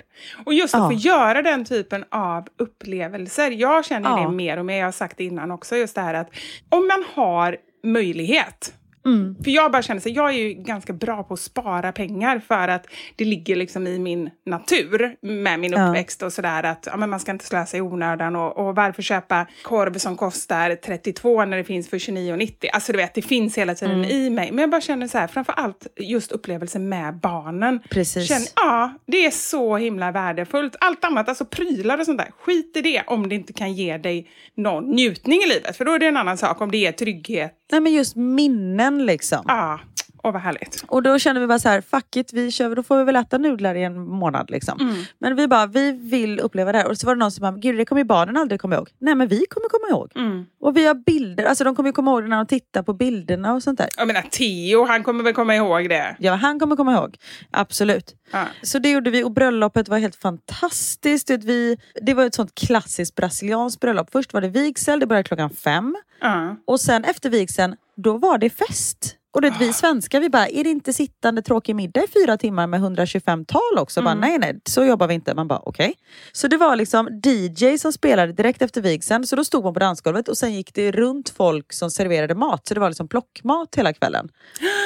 [0.47, 0.87] Och just att Ja.
[0.91, 3.51] få göra den typen av upplevelser.
[3.51, 4.17] Jag känner Ja.
[4.29, 6.31] det mer och mer, jag har sagt det innan också, just det här att
[6.69, 8.75] om man har möjlighet
[9.07, 9.37] Mm.
[9.45, 12.69] För jag bara känner så jag är ju ganska bra på att spara pengar för
[12.69, 15.89] att det ligger liksom i min natur med min Ja.
[15.89, 19.03] uppväxt och sådär att ja, men man ska inte slösa i onödan och, och varför
[19.03, 22.69] köpa korv som kostar 32 när det finns för 29,90?
[22.73, 24.11] Alltså du vet, det finns hela tiden Mm.
[24.11, 24.51] i mig.
[24.53, 27.81] Men jag bara känner så här, framför allt just upplevelsen med barnen.
[27.91, 28.29] Precis.
[28.29, 30.77] Känner, ja, det är så himla värdefullt.
[30.81, 33.99] Allt annat, alltså prylar och sånt där, skit i det om det inte kan ge
[33.99, 35.77] dig någon njutning i livet.
[35.77, 37.55] För då är det en annan sak om det ger trygghet.
[37.73, 39.45] Nej men just minnen liksom.
[39.47, 39.81] Ja,
[40.23, 40.85] och vad härligt.
[40.89, 43.17] Och då kände vi bara så här, fuck it, vi kör, då får vi väl
[43.17, 44.51] äta nudlar i en månad.
[44.51, 44.81] Liksom.
[44.81, 45.05] Mm.
[45.19, 46.87] Men vi bara, vi vill uppleva det här.
[46.87, 48.89] Och så var det någon som bara, gud det kommer ju barnen aldrig komma ihåg.
[48.99, 50.13] Nej men vi kommer komma ihåg.
[50.15, 50.47] Mm.
[50.61, 52.93] Och vi har bilder, alltså de kommer ju komma ihåg det när de tittar på
[52.93, 53.89] bilderna och sånt där.
[53.97, 56.17] Jag menar, Theo, han kommer väl komma ihåg det.
[56.19, 57.17] Ja, han kommer komma ihåg.
[57.51, 58.15] Absolut.
[58.31, 58.45] Ja.
[58.63, 61.29] Så det gjorde vi och bröllopet var helt fantastiskt.
[61.29, 64.11] Det, vi, det var ett sånt klassiskt brasilianskt bröllop.
[64.13, 65.97] Först var det vigsel, det började klockan fem.
[66.21, 66.57] Ja.
[66.67, 69.15] Och sen efter vigseln, då var det fest.
[69.35, 72.67] Och det, vi svenskar, vi bara, är det inte sittande tråkig middag i fyra timmar
[72.67, 74.03] med 125 tal också?
[74.03, 75.35] Bara, nej, nej, så jobbar vi inte.
[75.35, 75.95] Man bara, okej.
[76.33, 79.27] Så det var liksom DJ som spelade direkt efter vigseln.
[79.27, 82.69] Så då stod man på dansgolvet och sen gick det runt folk som serverade mat.
[82.69, 84.29] Så det var liksom plockmat hela kvällen.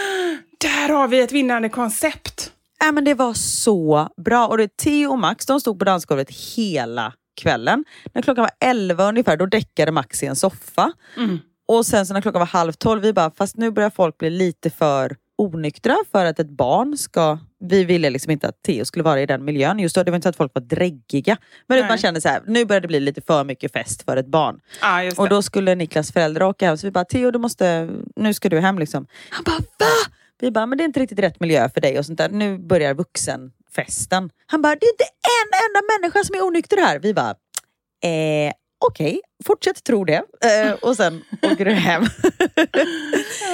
[0.61, 2.53] Där har vi ett vinnande koncept.
[2.85, 4.46] Äh, men det var så bra.
[4.46, 7.85] Och det, Theo och Max de stod på dansgolvet hela kvällen.
[8.12, 10.92] När klockan var 11 ungefär, då däckade Max i en soffa.
[11.72, 14.30] Och sen så när klockan var halv tolv, vi bara, fast nu börjar folk bli
[14.30, 17.38] lite för onyktra för att ett barn ska...
[17.61, 19.78] Vi ville liksom inte att Theo skulle vara i den miljön.
[19.78, 21.37] Just då, det var inte så att folk var dräggiga.
[21.66, 21.88] Men Nej.
[21.88, 24.61] man kände så här, nu börjar det bli lite för mycket fest för ett barn.
[25.04, 28.35] Just Och då skulle Niklas föräldrar åka hem, så vi bara, Theo du måste, nu
[28.35, 29.06] ska du hem liksom.
[29.30, 30.14] Han bara, va?
[30.40, 32.28] Vi bara, men det är inte riktigt rätt miljö för dig och sånt där.
[32.28, 34.30] Nu börjar vuxenfesten.
[34.46, 36.98] Han bara, det är inte en enda människa som är onykter här.
[36.98, 37.35] Vi bara,
[38.02, 38.52] eh,
[38.88, 40.23] okej, fortsätt tro det.
[40.45, 42.03] Eh, och sen åker du hem.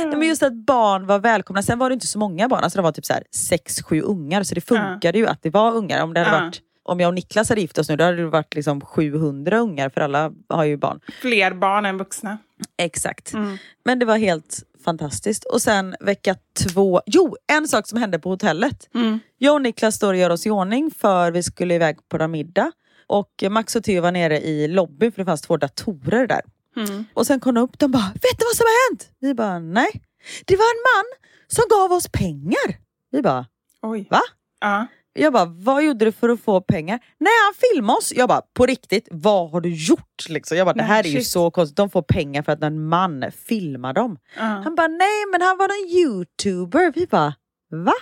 [0.05, 1.63] Nej, men just att barn var välkomna.
[1.63, 4.01] Sen var det inte så många barn, alltså det var typ så här sex, sju
[4.01, 4.43] ungar.
[4.43, 6.03] Så det funkade ju att det var ungar.
[6.03, 8.27] Om det hade varit om jag och Niklas hade gift oss nu, då hade det
[8.27, 11.01] varit liksom 700 ungar, för alla har ju barn.
[11.21, 12.39] Fler barn än vuxna.
[12.77, 13.33] Exakt.
[13.33, 13.59] Mm.
[13.85, 15.45] Men det var helt fantastiskt.
[15.45, 18.89] Och sen vecka två, jo, en sak som hände på hotellet.
[18.95, 19.21] Mm.
[19.39, 22.31] Jag och Niklas står och gör oss i ordning för vi skulle iväg på en
[22.31, 22.73] middag.
[23.09, 26.41] Och Max och Theo var nere i lobbyn för det fanns två datorer där.
[26.77, 27.05] Mm.
[27.15, 29.11] Och sen kom de upp de bara, vet du vad som har hänt?
[29.21, 30.03] Vi bara, nej.
[30.45, 32.79] Det var en man som gav oss pengar.
[33.11, 33.47] Vi bara,
[33.83, 34.07] Oj.
[34.11, 34.21] va?
[34.61, 34.87] Ja.
[35.13, 37.01] Jag bara, vad gjorde du för att få pengar?
[37.19, 38.13] Nej, han filmade oss.
[38.17, 40.29] Jag bara, på riktigt, vad har du gjort?
[40.29, 40.57] Liksom.
[40.57, 41.27] Jag bara, det Nej, här är ju shit.
[41.29, 41.77] så konstigt.
[41.77, 44.19] De får pengar för att en man filmar dem.
[44.37, 44.43] Ja.
[44.43, 46.93] Han bara, nej men han var en youtuber.
[46.95, 47.35] Vi bara,
[47.71, 47.95] va?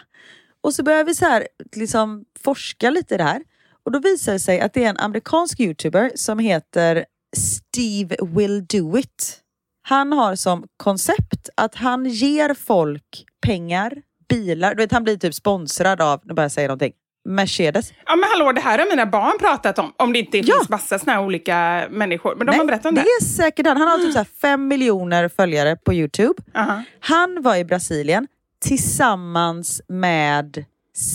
[0.60, 3.42] Och så började vi så här, liksom, forska lite i det här.
[3.86, 7.04] Och då visar det sig att det är en amerikansk youtuber som heter
[7.36, 9.40] Steve Will Do It.
[9.82, 13.92] Han har som koncept att han ger folk pengar,
[14.28, 14.74] bilar.
[14.74, 16.92] Du vet, han blir typ sponsrad av, nu börjar jag säga någonting,
[17.28, 17.92] Mercedes.
[18.06, 19.92] ja, men hallå, det här har mina barn pratat om.
[19.96, 20.54] Om det inte Ja.
[20.58, 22.34] finns massa såna här olika människor.
[22.36, 23.00] Men de har berättat om det.
[23.00, 23.76] det är säkert han.
[23.76, 26.42] Han har typ så fem miljoner följare på Youtube.
[26.54, 26.82] Aha.
[27.00, 28.26] Han var i Brasilien
[28.64, 30.64] tillsammans med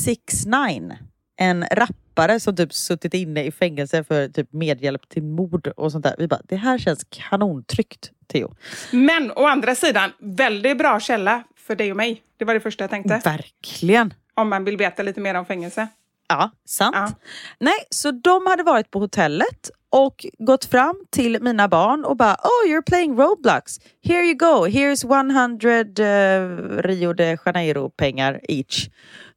[0.05, 0.97] 6 9
[1.37, 1.95] En rappare
[2.39, 6.15] som typ suttit inne i fängelse för typ medhjälp till mord och sånt där.
[6.17, 8.55] Vi bara, det här känns kanontryggt Theo.
[8.91, 12.21] Men å andra sidan, väldigt bra källa för dig och mig.
[12.37, 13.21] Det var det första jag tänkte.
[13.23, 14.13] Verkligen.
[14.33, 15.87] Om man vill veta lite mer om fängelse.
[16.27, 16.95] Ja, sant.
[16.95, 17.11] Ja.
[17.59, 22.33] Nej, så de hade varit på hotellet och gått fram till mina barn och bara
[22.33, 23.79] Oh, you're playing Roblox.
[24.03, 24.67] Here you go.
[24.67, 28.89] Here's 100 eh, Rio de Janeiro pengar each.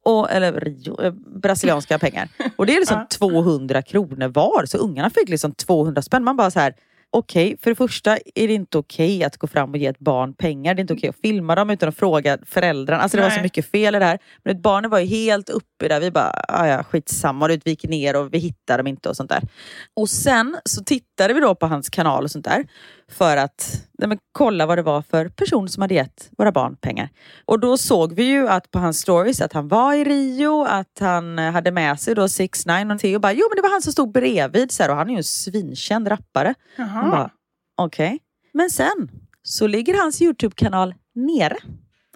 [0.05, 2.29] Och, eller Rio, eh, brasilianska pengar.
[2.55, 4.65] Och det är liksom 200 kronor var.
[4.65, 6.23] Så ungarna fick liksom 200 spänn.
[6.23, 6.73] Man bara så här
[7.09, 10.33] Okej, för det första är det inte okej att gå fram och ge ett barn
[10.33, 10.73] pengar.
[10.73, 13.01] Det är inte okej att filma dem utan att fråga föräldrarna.
[13.01, 13.43] Alltså det var så Nej.
[13.43, 14.19] mycket fel i det här.
[14.43, 15.99] Men barnen var ju helt uppe där.
[15.99, 17.45] Vi bara, "Ah, ja skitsamma.
[17.45, 19.41] Och det gick ner och vi hittade dem inte och sånt där.
[19.93, 22.65] Och sen så tittade vi då på hans kanal och sånt där.
[23.11, 26.75] För att nej men, kolla vad det var för person som hade gett våra barn
[26.75, 27.09] pengar.
[27.45, 30.97] Och då såg vi ju att på hans stories att han var i Rio, att
[30.99, 33.69] han eh, hade med sig då 6 9 och Theo bara, jo men det var
[33.71, 34.71] han som stod bredvid.
[34.71, 36.53] Så här, och han är ju en svinkänd rappare.
[36.77, 37.29] Jaha.
[37.77, 38.19] Okej.
[38.53, 39.09] Men sen
[39.43, 41.57] så ligger hans Youtube-kanal nere.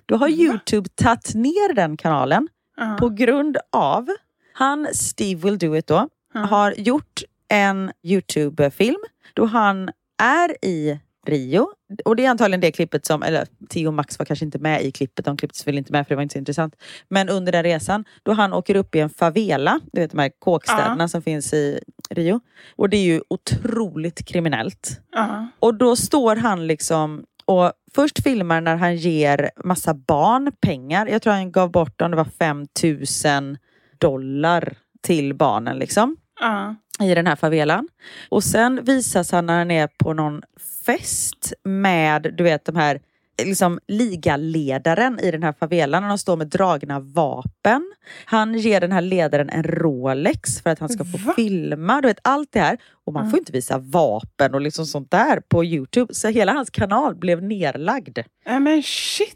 [0.05, 2.47] Då har Youtube tagit ner den kanalen
[2.77, 2.97] Ja.
[2.99, 4.07] på grund av
[4.53, 8.97] han, Steve Will Do It då, har gjort en Youtube-film
[9.33, 11.67] då han är i Rio.
[12.05, 14.83] Och det är antagligen det klippet som, eller Theo och Max var kanske inte med
[14.83, 16.75] i klippet, de klipptes väl inte med för det var inte så intressant.
[17.09, 20.31] Men under den resan, då han åker upp i en favela, du vet de här
[20.39, 21.79] kåkstäderna som finns i
[22.09, 22.39] Rio.
[22.75, 25.01] Och det är ju otroligt kriminellt.
[25.11, 25.47] Ja.
[25.59, 31.07] Och då står han liksom och först filmar när han ger massa barn pengar.
[31.07, 33.57] Jag tror han gav bort om det var 5000
[33.99, 36.75] dollar till barnen liksom Ja.
[37.01, 37.87] I den här favelan.
[38.29, 40.41] Och sen visas han när han är på någon
[40.85, 42.99] fest med, du vet de här
[43.45, 46.03] liksom ligaledaren i den här favelan.
[46.03, 47.93] Han står med dragna vapen.
[48.25, 51.33] Han ger den här ledaren en Rolex för att han ska få Va?
[51.35, 52.01] filma.
[52.01, 52.77] Du vet allt det här.
[53.05, 56.13] Och man får inte visa vapen och liksom sånt där på Youtube.
[56.13, 58.19] Så hela hans kanal blev nerlagd.
[58.45, 59.35] Nej men shit.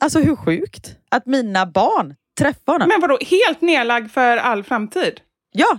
[0.00, 0.96] Alltså hur sjukt?
[1.10, 2.88] Att mina barn träffar honom.
[2.88, 5.20] Men vadå, helt nedlagd för all framtid?
[5.52, 5.78] Ja!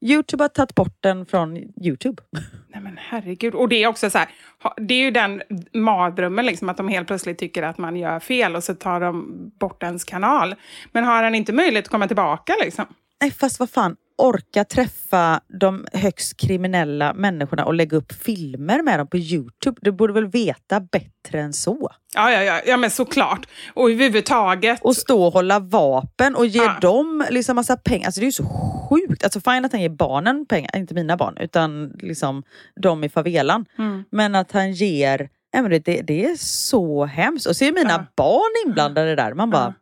[0.00, 2.22] Youtube har tagit bort den från Youtube.
[2.68, 3.54] Nej men herregud.
[3.54, 4.28] Och det är också så här,
[4.76, 5.42] det är ju den
[5.74, 9.26] mardrömmen liksom att de helt plötsligt tycker att man gör fel och så tar de
[9.60, 10.54] bort ens kanal.
[10.92, 12.86] Men har han inte möjlighet att komma tillbaka liksom?
[13.20, 13.96] Nej, fast vad fan.
[14.20, 19.78] Orka träffa de högst kriminella människorna och lägga upp filmer med dem på Youtube.
[19.82, 21.90] Du borde väl veta bättre än så?
[22.14, 23.46] Ja, ja, ja, ja men såklart.
[23.74, 24.80] Och överhuvudtaget.
[24.82, 26.78] Och stå och hålla vapen och ge Ja.
[26.80, 28.06] dem liksom massa pengar.
[28.06, 28.44] Alltså det är ju så
[28.90, 29.24] sjukt.
[29.24, 32.42] Alltså fine att han ger barnen pengar, inte mina barn, utan liksom
[32.80, 33.66] de i favelan.
[33.78, 34.04] Mm.
[34.10, 37.46] Men att han ger, nej men det, det, är så hemskt.
[37.46, 38.04] Och så är mina Ja.
[38.16, 39.34] barn inblandade där.
[39.34, 39.74] Man bara,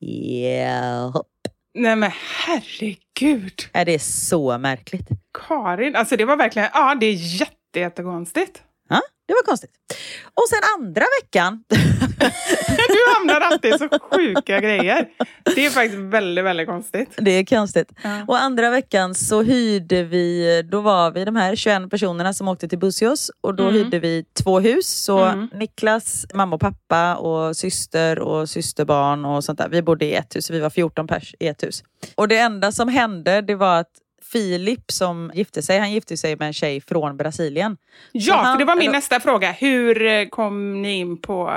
[0.00, 1.14] yeah.
[1.78, 2.10] Nej men
[2.44, 3.62] herregud.
[3.74, 5.08] Nej, det är så märkligt.
[5.48, 8.62] Karin, alltså det var verkligen, ja det är jätte, jättekonstigt.
[8.88, 9.70] Ja, det var konstigt.
[10.34, 11.64] Och sen andra veckan.
[13.18, 15.08] Hamnar alltid så sjuka grejer.
[15.54, 17.14] Det är faktiskt väldigt, väldigt konstigt.
[17.16, 17.92] det är konstigt.
[18.02, 18.24] Ja.
[18.28, 22.68] Och andra veckan så hyrde vi, då var vi de här 21 personerna som åkte
[22.68, 23.74] till Bussios och då Mm.
[23.74, 24.86] hyrde vi två hus.
[25.04, 25.48] Så Mm.
[25.54, 29.68] Niklas, mamma och pappa och syster och systerbarn och sånt där.
[29.68, 31.84] Vi bodde i ett hus, vi var 14 pers i ett hus.
[32.14, 33.90] Och det enda som hände det var att
[34.32, 37.76] Filip som gifte sig, han gifte sig med en tjej från Brasilien.
[38.12, 39.52] Ja, han- för det var min eller- nästa fråga.
[39.52, 41.52] Hur eh, kom ni in på...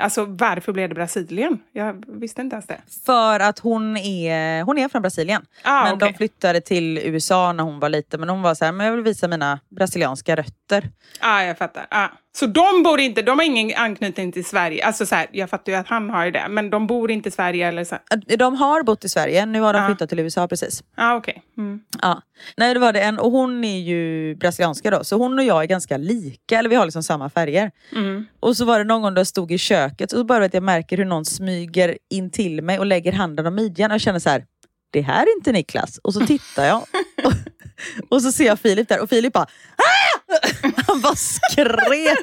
[0.00, 1.58] Alltså varför blev det Brasilien?
[1.72, 2.80] Jag visste inte ens det.
[3.06, 5.42] För att hon är, hon är från Brasilien.
[5.62, 6.08] Ah, men okej.
[6.08, 8.20] de flyttade till USA när hon var liten.
[8.20, 10.90] Men hon var så här, men jag vill visa mina brasilianska rötter.
[11.20, 11.86] Ja, jag fattar.
[11.90, 12.08] Ah.
[12.38, 14.86] Så de bor inte, de har ingen anknytning till Sverige?
[14.86, 17.32] Alltså så här, jag fattar ju att han har det, men de bor inte i
[17.32, 17.96] Sverige eller så?
[18.38, 19.86] De har bott i Sverige, nu har de Ah.
[19.86, 20.82] flyttat till USA precis.
[20.96, 21.42] Ja, ah, okej.
[21.58, 21.80] Mm.
[22.02, 22.22] Ja.
[22.56, 23.18] Nej, det var det en.
[23.18, 26.58] Och hon är ju brasilianska då, så hon och jag är ganska lika.
[26.58, 27.70] Eller vi har liksom samma färger.
[27.96, 28.26] Mm.
[28.40, 30.54] Och så var det någon gång då jag stod i köket och så bara att
[30.54, 34.00] jag märker hur någon smyger in till mig och lägger handen om midjan och jag
[34.00, 34.44] känner så här.
[34.92, 35.98] Det här är inte Niklas.
[35.98, 36.76] Och så tittar jag
[37.24, 37.32] och,
[38.08, 39.46] och så ser jag Filip där och Filip bara!
[40.86, 42.18] Han bara skrek.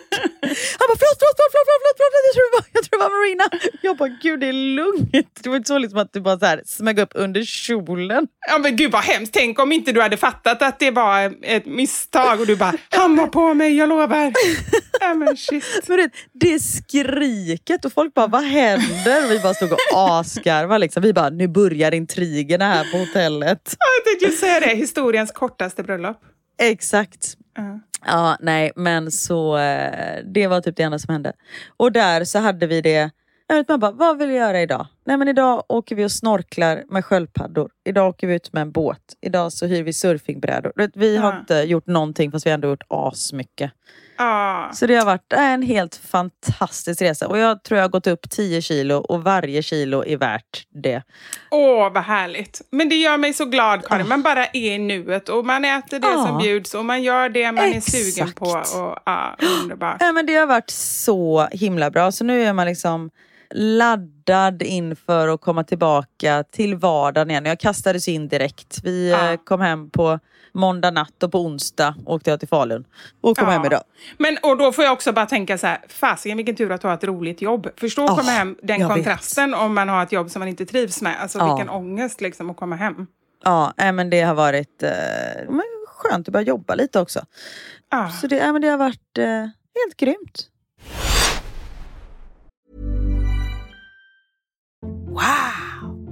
[0.80, 2.26] Han bara förlåt, förlåt, förlåt, förlåt, förlåt, förlåt.
[2.28, 3.46] Jag, tror det var, jag tror det var Marina.
[3.82, 5.40] Jag bara gud det är lugnt.
[5.44, 8.28] Det var inte så liksom att du bara så här smög upp under kjolen.
[8.48, 9.34] Ja, men gud vad hemskt.
[9.34, 13.16] Tänk om inte du hade fattat att det var ett misstag och du bara, han
[13.16, 14.34] var på mig, jag lovar.
[15.00, 15.64] Ja, men shit.
[15.88, 19.30] Men det, det skriket och folk bara, vad händer?
[19.30, 20.80] Vi bara stod och asgarvade.
[20.80, 21.04] Liksom.
[21.04, 23.76] Vi bara, nu börjar intrigerna här på hotellet.
[23.80, 26.18] Jag tänkte just säga det, historiens kortaste bröllop.
[26.62, 27.38] Exakt.
[27.58, 27.80] Ja.
[28.06, 31.34] Ja, nej, men så eh, det var typ det enda som hände.
[31.78, 33.12] Och där så hade vi det,
[33.48, 34.88] jag vet, man bara, vad vill jag göra idag?
[35.08, 37.70] Nej men idag åker vi och snorklar med sköldpaddor.
[37.86, 39.00] Idag åker vi ut med en båt.
[39.22, 40.72] Idag så hyr vi surfingbrädor.
[40.96, 41.40] Vi har Ja.
[41.40, 43.72] inte gjort någonting fast vi har ändå gjort asmycket.
[44.18, 44.70] Ja.
[44.74, 48.30] Så det har varit en helt fantastisk resa och jag tror jag har gått upp
[48.30, 51.04] 10 kilo och varje kilo är värt det.
[51.52, 52.62] Åh, vad härligt.
[52.72, 54.08] Men det gör mig så glad, Karin.
[54.08, 56.26] Man bara är i nuet och man äter det Ja.
[56.28, 58.40] som bjuds och man gör det man är sugen Exakt.
[58.40, 58.46] på.
[58.80, 59.98] Och, ja, underbart.
[60.00, 62.12] Ja, men det har varit så himla bra.
[62.12, 63.10] Så nu är man liksom
[63.52, 67.46] laddad inför att komma tillbaka till vardagen igen.
[67.46, 68.80] Jag kastades in direkt.
[68.84, 69.32] Vi Ja.
[69.32, 70.20] eh, kom hem på
[70.54, 72.86] måndag natt och på onsdag åkte jag till Falun.
[73.22, 73.54] Och kom Ja.
[73.54, 73.82] hem idag.
[74.18, 76.94] Men och då får jag också bara tänka så här, fasiken vilken tur att ha
[76.94, 77.68] ett roligt jobb.
[77.78, 78.96] Förstå att Åh, komma hem, den jag vet.
[78.96, 81.22] kontrasten om man har ett jobb som man inte trivs med.
[81.22, 81.56] Alltså Ja.
[81.56, 83.08] vilken ångest liksom att komma hem.
[83.44, 84.90] Ja, nej, men det har varit eh,
[85.88, 87.26] skönt att börja jobba lite också.
[87.92, 88.10] Ja.
[88.10, 90.48] Så det, nej, men det har varit eh, helt grymt.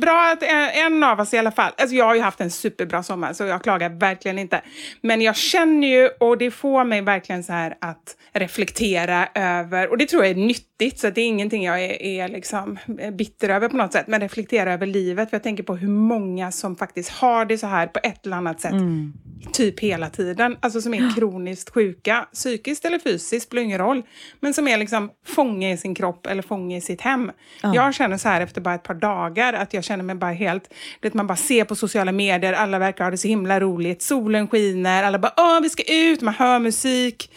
[0.00, 0.42] Bra att
[0.74, 3.44] en, av oss i alla fall, alltså jag har ju haft en superbra sommar så
[3.44, 4.62] jag klagar verkligen inte.
[5.00, 9.98] Men jag känner ju, och det får mig verkligen så här att reflektera över, och
[9.98, 10.34] det tror jag är
[10.80, 12.78] nyttigt så det är ingenting jag är, är liksom
[13.12, 15.30] bitter över på något sätt, men reflektera över livet.
[15.30, 18.36] För jag tänker på hur många som faktiskt har det så här på ett eller
[18.36, 18.74] annat sätt.
[19.52, 20.56] Typ hela tiden.
[20.60, 22.28] Alltså som är kroniskt sjuka.
[22.32, 24.02] Psykiskt eller fysiskt spelar ingen roll.
[24.40, 27.30] Men som är liksom fånge i sin kropp eller fånge i sitt hem.
[27.62, 30.74] Jag känner så här efter bara ett par dagar att jag känner mig bara helt...
[31.00, 34.02] Det man bara ser på sociala medier, alla verkar ha det så himla roligt.
[34.02, 37.32] Solen skiner, alla bara åh vi ska ut, man hör musik.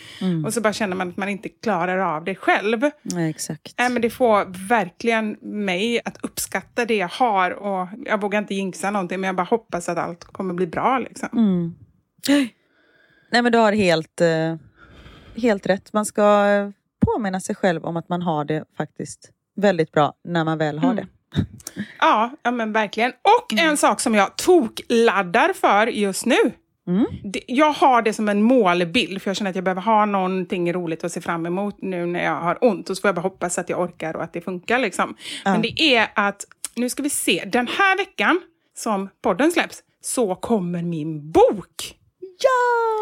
[0.45, 2.89] Och så bara känner man att man inte klarar av det själv.
[3.01, 3.75] Nej, exakt.
[3.77, 7.51] Nej, men det får verkligen mig att uppskatta det jag har.
[7.51, 10.99] Och jag vågar inte jinxa någonting, men jag bara hoppas att allt kommer bli bra.
[10.99, 11.29] Liksom.
[13.31, 14.55] Nej men du har helt, eh,
[15.36, 15.93] helt rätt.
[15.93, 16.69] Man ska eh,
[17.05, 20.91] påminna sig själv om att man har det faktiskt väldigt bra när man väl har
[20.91, 20.95] Mm.
[20.95, 21.07] det.
[21.99, 23.11] Ja, ja men verkligen.
[23.11, 26.36] Och en sak som jag tokladdar för just nu.
[27.23, 30.73] Det, jag har det som en målbild, för jag känner att jag behöver ha någonting
[30.73, 32.89] roligt att se fram emot nu när jag har ont.
[32.89, 34.79] Och så får jag bara hoppas att jag orkar och att det funkar.
[34.79, 35.15] Liksom.
[35.45, 38.41] Men det är att, nu ska vi se, den här veckan
[38.75, 41.97] som podden släpps, så kommer min bok.
[42.39, 42.93] Ja!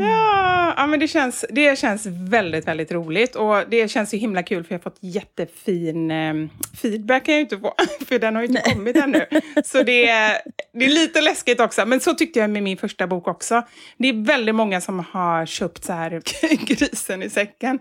[0.00, 3.36] Ja, ja men det känns, det känns väldigt, väldigt roligt.
[3.36, 6.34] Och det känns så himla kul för jag har fått jättefin eh,
[6.82, 7.74] feedback kan jag inte få,
[8.06, 9.26] för den har ju inte kommit ännu.
[9.64, 10.38] Så det är,
[10.72, 11.86] det är lite läskigt också.
[11.86, 13.62] Men så tyckte jag med min första bok också.
[13.98, 16.22] Det är väldigt många som har köpt så här
[16.66, 17.78] grisen i säcken,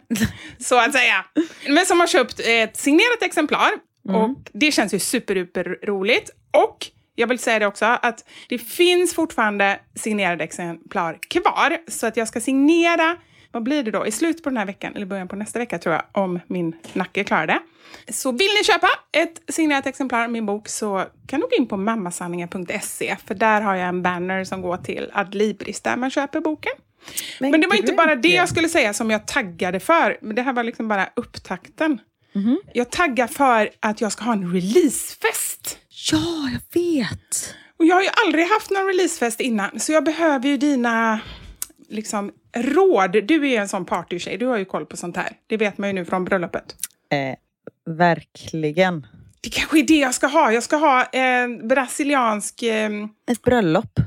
[0.60, 1.26] så att säga.
[1.68, 3.70] Men som har köpt ett signerat exemplar.
[4.10, 6.30] Och det känns ju superduper roligt.
[6.52, 11.78] Och jag vill säga det också, att det finns fortfarande signerade exemplar kvar.
[11.88, 13.18] Så att jag ska signera,
[13.52, 15.80] vad blir det då, i slutet på den här veckan, eller början på nästa vecka
[15.80, 17.60] tror jag, om min nacke klarar det.
[18.10, 21.68] Så vill ni köpa ett signerat exemplar av min bok så kan du gå in
[21.68, 26.40] på mammasanningar.se, för där har jag en banner som går till Adlibris, där man köper
[26.40, 26.74] boken.
[27.40, 30.42] Men, det var inte bara det jag skulle säga som jag taggade för, men det
[30.42, 32.00] här var liksom bara upptakten.
[32.74, 35.63] Jag taggar för att jag ska ha en releasefest.
[36.12, 37.56] Ja, jag vet!
[37.80, 41.20] Och jag har ju aldrig haft någon releasefest innan, så jag behöver ju dina
[41.90, 43.12] liksom, råd.
[43.12, 45.32] Du är ju en sån partytjej, du har ju koll på sånt här.
[45.48, 46.76] Det vet man ju nu från bröllopet.
[47.12, 47.36] Eh,
[47.98, 49.08] verkligen.
[49.42, 50.52] Det kanske är det jag ska ha.
[50.52, 52.90] Jag ska ha en brasiliansk eh,
[53.32, 54.00] Ett bröllop.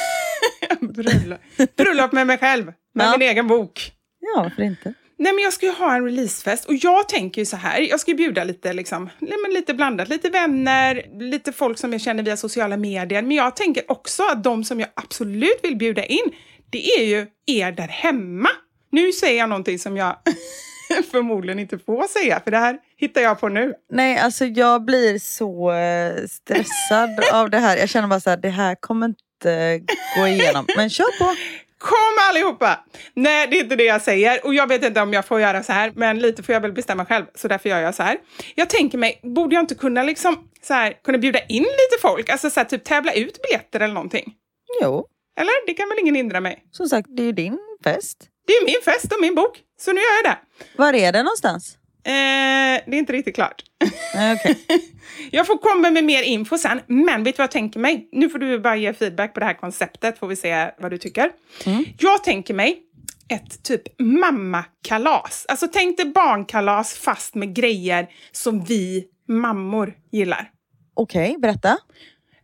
[0.80, 1.40] bröllop.
[1.76, 3.16] bröllop med mig själv, med Ja.
[3.18, 3.92] min egen bok.
[4.20, 4.94] Ja, varför inte?
[5.16, 8.00] Nej, men jag ska ju ha en releasefest och jag tänker ju så här, jag
[8.00, 9.10] ska ju bjuda lite, liksom,
[9.54, 13.22] lite blandat, lite vänner, lite folk som jag känner via sociala medier.
[13.22, 16.32] Men jag tänker också att de som jag absolut vill bjuda in,
[16.70, 18.48] det är ju er där hemma.
[18.90, 20.16] Nu säger jag någonting som jag
[21.10, 23.74] förmodligen inte får säga, för det här hittar jag på nu.
[23.92, 27.76] Nej, alltså jag blir så eh, stressad av det här.
[27.76, 29.80] Jag känner bara så här, det här kommer inte
[30.16, 30.66] gå igenom.
[30.76, 31.36] Men kör på!
[31.82, 32.84] Kom allihopa!
[33.14, 34.46] Nej, det är inte det jag säger.
[34.46, 36.72] Och jag vet inte om jag får göra så här, men lite får jag väl
[36.72, 37.24] bestämma själv.
[37.34, 38.18] Så därför gör jag så här.
[38.54, 42.28] Jag tänker mig, borde jag inte kunna liksom så här, kunna bjuda in lite folk?
[42.28, 44.32] Alltså så här, typ tävla ut biljetter eller någonting?
[44.82, 45.06] Jo,
[45.40, 45.66] Eller?
[45.66, 46.64] Det kan väl ingen hindra mig?
[46.70, 48.18] som sagt, det är ju din fest.
[48.46, 50.38] Det är min fest och min bok, så nu gör jag det.
[50.76, 51.76] Var är det någonstans?
[52.04, 53.62] Eh, det är inte riktigt klart.
[54.14, 54.58] Okej.
[55.30, 58.08] Jag får komma med mer info sen, men vet du vad jag tänker mig?
[58.12, 60.98] Nu får du bara ge feedback på det här konceptet, får vi se vad du
[60.98, 61.30] tycker.
[61.98, 62.82] Jag tänker mig
[63.28, 65.46] ett typ mammakalas.
[65.48, 70.50] Alltså tänk dig barnkalas fast med grejer som vi mammor gillar.
[70.94, 71.78] Okej, berätta.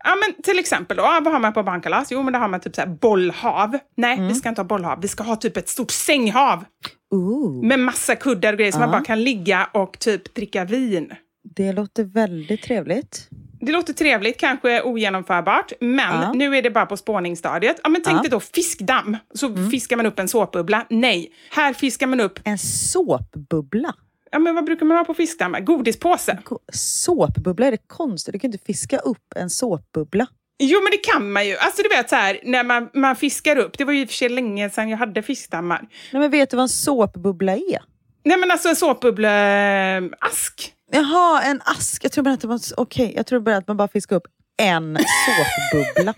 [0.05, 2.11] Ja, men till exempel då, vad har man på barnkalas?
[2.11, 3.79] Jo, men då har man typ så bollhav.
[3.97, 5.01] Nej, vi ska inte ha bollhav.
[5.01, 6.65] Vi ska ha typ ett stort sänghav
[7.11, 11.13] Ooh, med massa kuddar och grejer som man bara kan ligga och typ dricka vin.
[11.57, 13.29] det låter väldigt trevligt.
[13.61, 16.33] Det låter trevligt, kanske ogenomförbart, men Ja.
[16.33, 17.77] nu är det bara på spårningsstadiet.
[17.83, 18.23] Ja, men tänk Ja.
[18.23, 20.87] dig då fiskdamm, så fiskar man upp en såpbubbla.
[20.91, 23.95] Nej, här fiskar man upp, En såpbubbla.
[24.33, 25.61] ja men vad brukar man ha på fiskdammar?
[25.61, 26.39] Godispåse.
[26.73, 28.33] Såpbubbla, är det konstigt?
[28.33, 30.27] Du kan inte fiska upp en såpbubbla.
[30.59, 31.57] Jo, men det kan man ju.
[31.57, 34.09] Alltså du vet så här, när man, man fiskar upp, det var ju i och
[34.09, 35.81] för sig länge sedan jag hade fiskdammar.
[36.13, 37.83] Nej, men vet du vad en såpbubbla är?
[38.25, 40.73] Nej men alltså en såpbubbleask.
[40.93, 42.05] Jaha, en ask.
[42.05, 44.27] Jag tror bara att, det var, okej, jag tror bara att man bara fiskar upp
[44.63, 44.99] en
[45.73, 46.15] såpbubbla.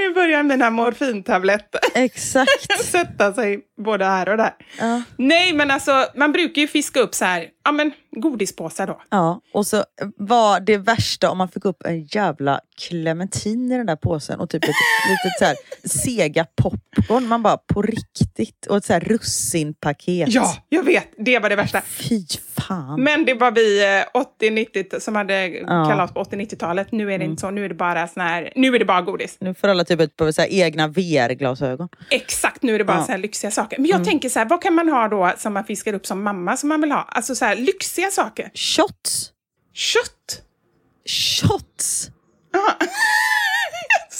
[0.00, 2.80] Nu börjar mina morfintabletter Exakt.
[2.84, 4.54] sätta sig både här och där.
[4.78, 5.02] Ja.
[5.16, 9.02] Nej, men alltså man brukar ju fiska upp så här, ja men godispåsar då.
[9.10, 9.84] Ja, och så
[10.16, 14.50] var det värsta om man fick upp en jävla clementin i den där påsen och
[14.50, 14.68] typ ett
[15.10, 17.26] litet så här sega popcorn.
[17.26, 18.66] Man bara på riktigt.
[18.66, 20.28] Och ett så här russinpaket.
[20.28, 21.08] Ja, jag vet.
[21.18, 21.80] Det var det värsta.
[21.80, 22.24] Fy
[22.60, 23.02] fan.
[23.02, 25.64] Men det var vi eh, 80-90 som hade Ja.
[25.66, 26.92] kalas på 80-90-talet.
[26.92, 27.50] Nu är det inte så.
[27.50, 29.36] Nu är det bara sån här, nu är det bara godis.
[29.40, 31.88] Nu får alla typ ett par så här egna VR-glasögon.
[32.10, 33.04] Exakt, nu är det bara Ja.
[33.04, 33.78] så här lyxiga saker.
[33.78, 36.22] Men jag tänker så här, vad kan man ha då som man fiskar upp som
[36.22, 37.02] mamma som man vill ha?
[37.08, 38.50] Alltså så här lyxiga saker.
[38.54, 39.30] Shots!
[39.74, 40.42] Kött!
[41.08, 42.10] Shots!
[42.52, 42.76] Ja.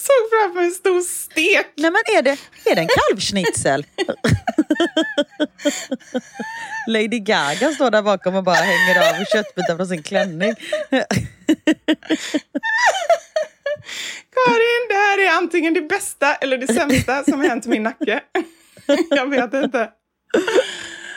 [0.07, 1.67] Såg framför en stor stek.
[1.77, 3.87] Nej men är det, är det en kalvschnitzel?
[6.89, 10.55] Lady Gaga står där bakom och bara hänger av köttbitar från sin klänning.
[14.35, 18.21] Karin, det här är antingen det bästa eller det sämsta som har hänt min nacke.
[19.11, 19.91] jag vet inte.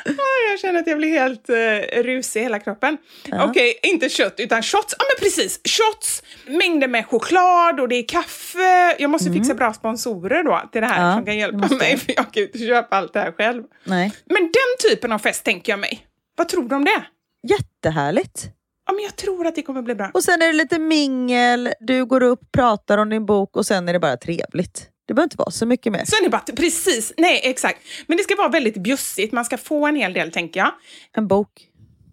[0.05, 2.97] Ah, Jag känner att jag blir helt uh, rusig i hela kroppen.
[3.31, 4.95] Okej, inte kött utan shots.
[4.99, 8.95] Ja men precis, shots, mängder med choklad och det är kaffe.
[8.99, 12.13] Jag måste fixa bra sponsorer då till det här Ja, som kan hjälpa mig för
[12.15, 13.63] jag kan ju inte köpa allt det här själv.
[13.83, 14.11] Nej.
[14.25, 16.07] Men den typen av fest tänker jag mig.
[16.37, 17.03] Vad tror du om det?
[17.47, 18.45] Jättehärligt.
[18.87, 20.11] Ja, men jag tror att det kommer bli bra.
[20.13, 23.89] Och sen är det lite mingel, du går upp, pratar om din bok och sen
[23.89, 24.89] är det bara trevligt.
[25.07, 26.05] Det behöver inte vara så mycket mer.
[26.05, 27.79] Så är bara, precis, nej exakt.
[28.07, 30.71] Men det ska vara väldigt bjussigt, man ska få en hel del tänker jag.
[31.17, 31.49] En bok.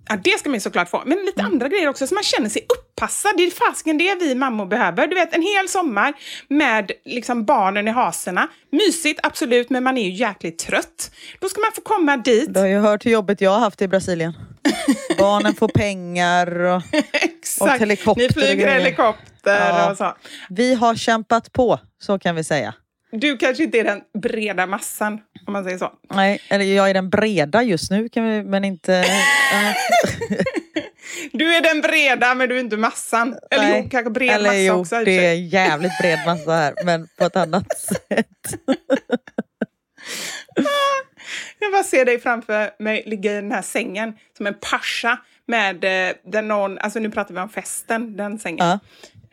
[0.08, 1.02] Ja, det ska man såklart få.
[1.06, 3.32] Men lite andra grejer också, så man känner sig uppassad.
[3.36, 5.06] Det är fasiken det vi mammor behöver.
[5.06, 6.12] Du vet, en hel sommar
[6.48, 8.48] med liksom barnen i haserna.
[8.72, 11.10] Mysigt, absolut, men man är ju jäkligt trött.
[11.40, 12.54] Då ska man få komma dit.
[12.54, 14.32] Du har ju hört hur jobbet jag har haft i Brasilien.
[15.18, 16.82] Barnen får pengar och,
[17.60, 18.22] och helikopter.
[18.22, 19.90] Ni flyger och helikopter Ja.
[19.90, 20.14] och så.
[20.48, 22.74] Vi har kämpat på, så kan vi säga.
[23.12, 25.92] Du kanske inte är den breda massan, om man säger så.
[26.14, 28.94] Nej, eller jag är den breda just nu, kan vi, men inte...
[28.94, 29.74] äh,
[31.32, 33.38] Du är den breda, men du är inte massan.
[33.50, 33.80] Eller nej.
[33.84, 35.04] jo, kanske bred eller massa jo, också.
[35.04, 38.60] det är jävligt bred massa här, men på ett annat sätt.
[41.58, 45.84] Jag bara ser dig framför mig ligga i den här sängen som en pascha med
[45.84, 48.66] eh, där någon, alltså nu pratar vi om festen, den sängen.
[48.66, 48.78] Ja.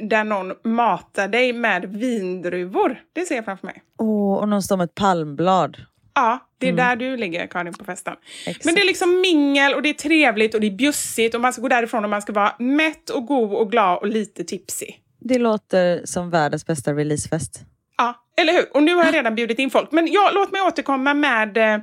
[0.03, 3.01] Där någon matar dig med vindruvor.
[3.13, 3.83] Det ser jag framför mig.
[3.99, 5.77] Åh, och någon står med ett palmblad.
[6.15, 6.85] Ja, det är Mm.
[6.85, 8.13] där du ligger Karin på festen.
[8.45, 8.65] Exakt.
[8.65, 11.53] Men det är liksom mingel och det är trevligt och det är bjussigt och man
[11.53, 15.01] ska gå därifrån och man ska vara mätt och god och glad och lite tipsig.
[15.19, 17.59] Det låter som världens bästa releasefest.
[17.97, 18.65] Ja, eller hur?
[18.73, 19.91] Och nu har jag redan bjudit in folk.
[19.91, 21.79] Men ja, låt mig återkomma med eh,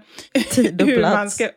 [0.56, 1.48] hur man ska...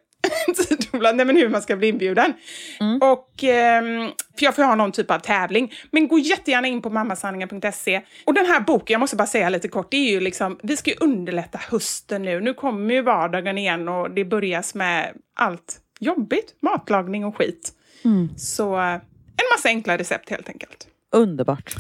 [1.16, 2.34] Nej, men hur man ska bli inbjuden.
[2.80, 3.02] Mm.
[3.02, 5.74] Och, ehm, för jag får ha någon typ av tävling.
[5.92, 8.02] Men gå jättegärna in på mammasanningar.se.
[8.26, 10.78] Och den här boken, jag måste bara säga lite kort, det är ju liksom, vi
[10.78, 12.40] ska ju underlätta hösten nu.
[12.40, 17.72] Nu kommer ju vardagen igen och det börjas med allt jobbigt, matlagning och skit.
[18.06, 18.30] Mm.
[18.38, 18.94] Så eh,
[19.38, 20.88] en massa enkla recept helt enkelt.
[21.12, 21.76] Underbart.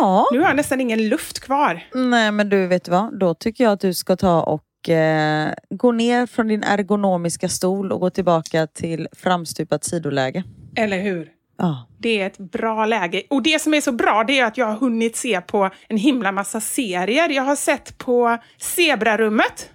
[0.00, 0.28] Ja.
[0.32, 1.86] Nu har jag nästan ingen luft kvar.
[1.94, 3.18] Nej, men du, vet vad?
[3.18, 7.92] Då tycker jag att du ska ta och eh, gå ner från din ergonomiska stol
[7.92, 10.44] och gå tillbaka till framstupat sidoläge.
[10.76, 11.28] Eller hur?
[11.58, 11.88] Ja.
[11.98, 13.22] Det är ett bra läge.
[13.30, 15.96] Och det som är så bra det är att jag har hunnit se på en
[15.96, 17.28] himla massa serier.
[17.28, 19.70] Jag har sett på Zebrarummet.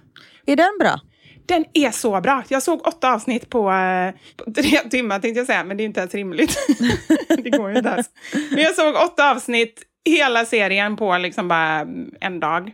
[0.46, 1.00] Är den bra?
[1.46, 2.42] Den är så bra.
[2.48, 5.84] Jag såg åtta avsnitt på, eh, på tre timmar tänkte jag säga, men det är
[5.84, 6.58] inte ens rimligt.
[7.28, 8.10] det går ju inte ens.
[8.50, 11.86] Men jag såg åtta avsnitt, hela serien på liksom bara
[12.20, 12.72] en dag.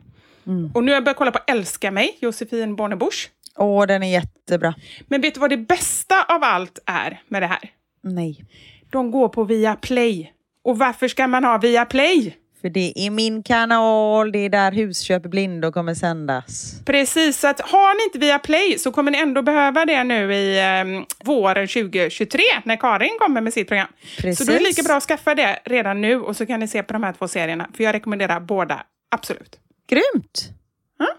[0.75, 3.31] Och nu har jag börjat kolla på Älska mig, Josefin Bornebusch.
[3.59, 4.75] Åh, den är jättebra.
[5.09, 7.71] Men vet du vad det bästa av allt är med det här?
[8.03, 8.45] Nej.
[8.91, 10.33] De går på Viaplay.
[10.65, 12.37] Och varför ska man ha Viaplay?
[12.61, 16.83] För det är min kanal, det är där Husköp Blindo kommer sändas.
[16.87, 20.59] Precis, så att har ni inte Viaplay så kommer ni ändå behöva det nu i
[20.59, 23.89] eh, våren 2023 när Karin kommer med sitt program.
[24.19, 24.39] Precis.
[24.39, 26.69] Så då är det lika bra att skaffa det redan nu och så kan ni
[26.69, 27.69] se på de här två serierna.
[27.77, 29.59] För jag rekommenderar båda, absolut.
[29.91, 30.51] Grymt!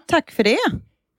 [0.06, 0.58] Tack för det.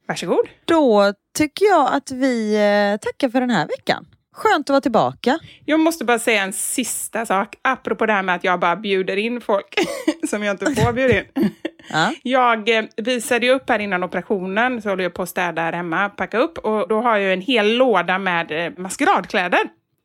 [0.08, 0.48] Varsågod.
[0.66, 4.06] Då tycker jag att vi eh, tackar för den här veckan.
[4.34, 5.40] Skönt att vara tillbaka.
[5.66, 9.18] Jag måste bara säga en sista sak, apropå det här med att jag bara bjuder
[9.18, 9.76] in folk
[10.30, 11.26] som jag inte får bjuda in.
[11.90, 12.14] Ja.
[12.24, 15.74] Jag eh, visade ju upp här innan operationen, så håller jag på att städa här
[15.74, 19.60] hemma, packa upp, och då har jag en hel låda med eh, maskeradkläder.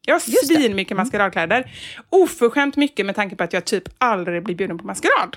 [0.06, 1.70] Jag har svin mycket maskeradkläder.
[2.10, 5.36] Oförskämt mycket med tanke på att jag typ aldrig blir bjuden på maskerad.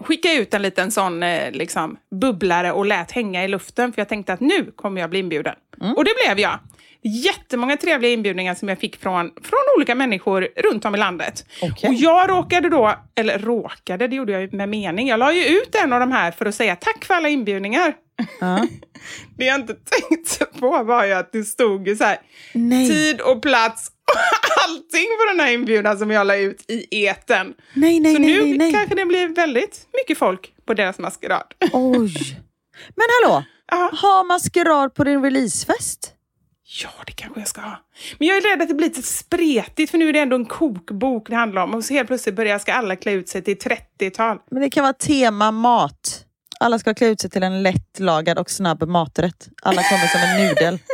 [0.00, 4.08] Skicka ut en liten sån eh, liksom, bubblare och lät hänga i luften för jag
[4.08, 5.54] tänkte att nu kommer jag bli inbjuden.
[5.96, 6.58] Och det blev jag.
[7.02, 11.44] Jättemånga trevliga inbjudningar som jag fick från, från olika människor runt om i landet.
[11.62, 11.88] Okej.
[11.88, 15.08] Och jag råkade då, eller råkade, det gjorde jag med mening.
[15.08, 17.94] Jag la ju ut en av de här för att säga tack för alla inbjudningar.
[18.40, 18.66] Ja.
[19.36, 22.18] Det jag inte tänkte på var ju att det stod ju så här,
[22.88, 27.54] tid och plats och allting på den här inbjudan som jag la ut i eten.
[27.74, 28.72] Nej, nej, Så nej, nu nej, nej.
[28.72, 31.44] kanske det blir väldigt mycket folk på deras maskerad.
[31.72, 32.40] Oj.
[32.94, 33.90] Men hallå, Ja.
[34.02, 36.12] ha maskerad på din releasefest?
[36.82, 37.76] Ja, det kanske jag ska ha.
[38.18, 40.44] Men jag är rädd att det blir lite spretigt, för nu är det ändå en
[40.46, 41.74] kokbok det handlar om.
[41.74, 44.38] Och så helt plötsligt börjar ska alla klä ut sig till 30-tal.
[44.50, 46.25] Men det kan vara tema mat.
[46.60, 49.48] Alla ska klä ut sig till en lättlagad och snabb maträtt.
[49.62, 50.78] Alla kommer som en nudel.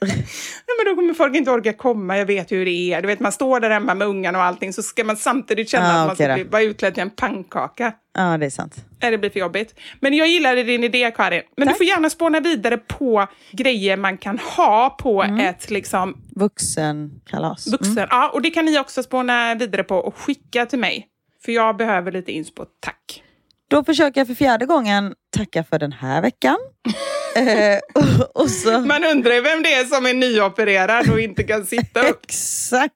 [0.00, 3.00] Nej, men då kommer folk inte orka komma, jag vet hur det är.
[3.02, 5.86] Du vet, man står där hemma med ungarna och allting, så ska man samtidigt känna
[5.94, 7.92] Ah, att man ska bli, vara utklädd till en pannkaka.
[8.14, 8.84] Ja, det är sant.
[9.02, 9.74] Nej, det blir för jobbigt.
[10.00, 11.42] Men jag gillade din idé, Karin.
[11.56, 15.40] Men du får gärna spåna vidare på grejer man kan ha på Mm.
[15.40, 17.66] ett liksom, Vuxenkalas.
[17.66, 18.06] vuxen...
[18.10, 21.06] Ja, och det kan ni också spåna vidare på och skicka till mig.
[21.44, 23.22] För jag behöver lite inspo, tack.
[23.70, 26.56] Då försöker jag för fjärde gången tacka för den här veckan.
[27.36, 28.80] eh, och, och så...
[28.80, 32.24] Man undrar ju vem det är som är nyopererad och inte kan sitta upp.
[32.24, 32.94] Exakt.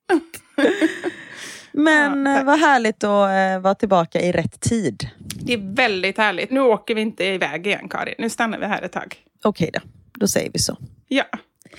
[1.72, 2.46] Men Ja, eh, tack.
[2.46, 5.08] vad härligt att eh, vara tillbaka i rätt tid.
[5.18, 6.50] Det är väldigt härligt.
[6.50, 8.14] Nu åker vi inte iväg igen, Karin.
[8.18, 9.16] Nu stannar vi här ett tag.
[9.44, 9.80] Okej då,
[10.12, 10.76] då säger vi så.
[11.08, 11.24] Ja.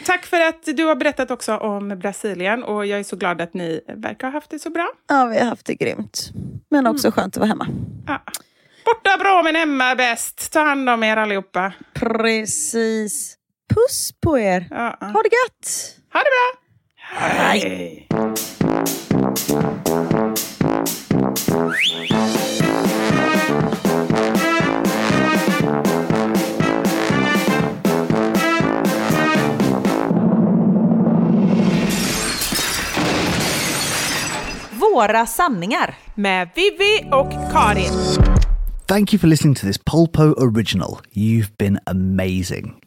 [0.06, 3.54] Tack för att du har berättat också om Brasilien och jag är så glad att
[3.54, 4.90] ni verkar ha haft det så bra.
[5.08, 6.30] Ja, vi har haft det grymt.
[6.70, 7.68] Men också skönt att vara hemma.
[8.08, 8.22] Ja.
[8.90, 10.52] Borta bra men hemma bäst.
[10.54, 11.72] Ta hand om er allihopa.
[11.94, 13.36] Precis.
[13.74, 14.68] Puss på er.
[14.70, 14.98] Ja.
[15.02, 15.96] Ha det gött!
[16.14, 16.60] Ha det bra!
[17.12, 18.08] Hej!
[34.72, 35.96] Våra sanningar.
[36.16, 38.29] Med Vivi och Karin.
[38.90, 41.00] Thank you for listening to this Polpo original.
[41.14, 42.82] You've been amazing.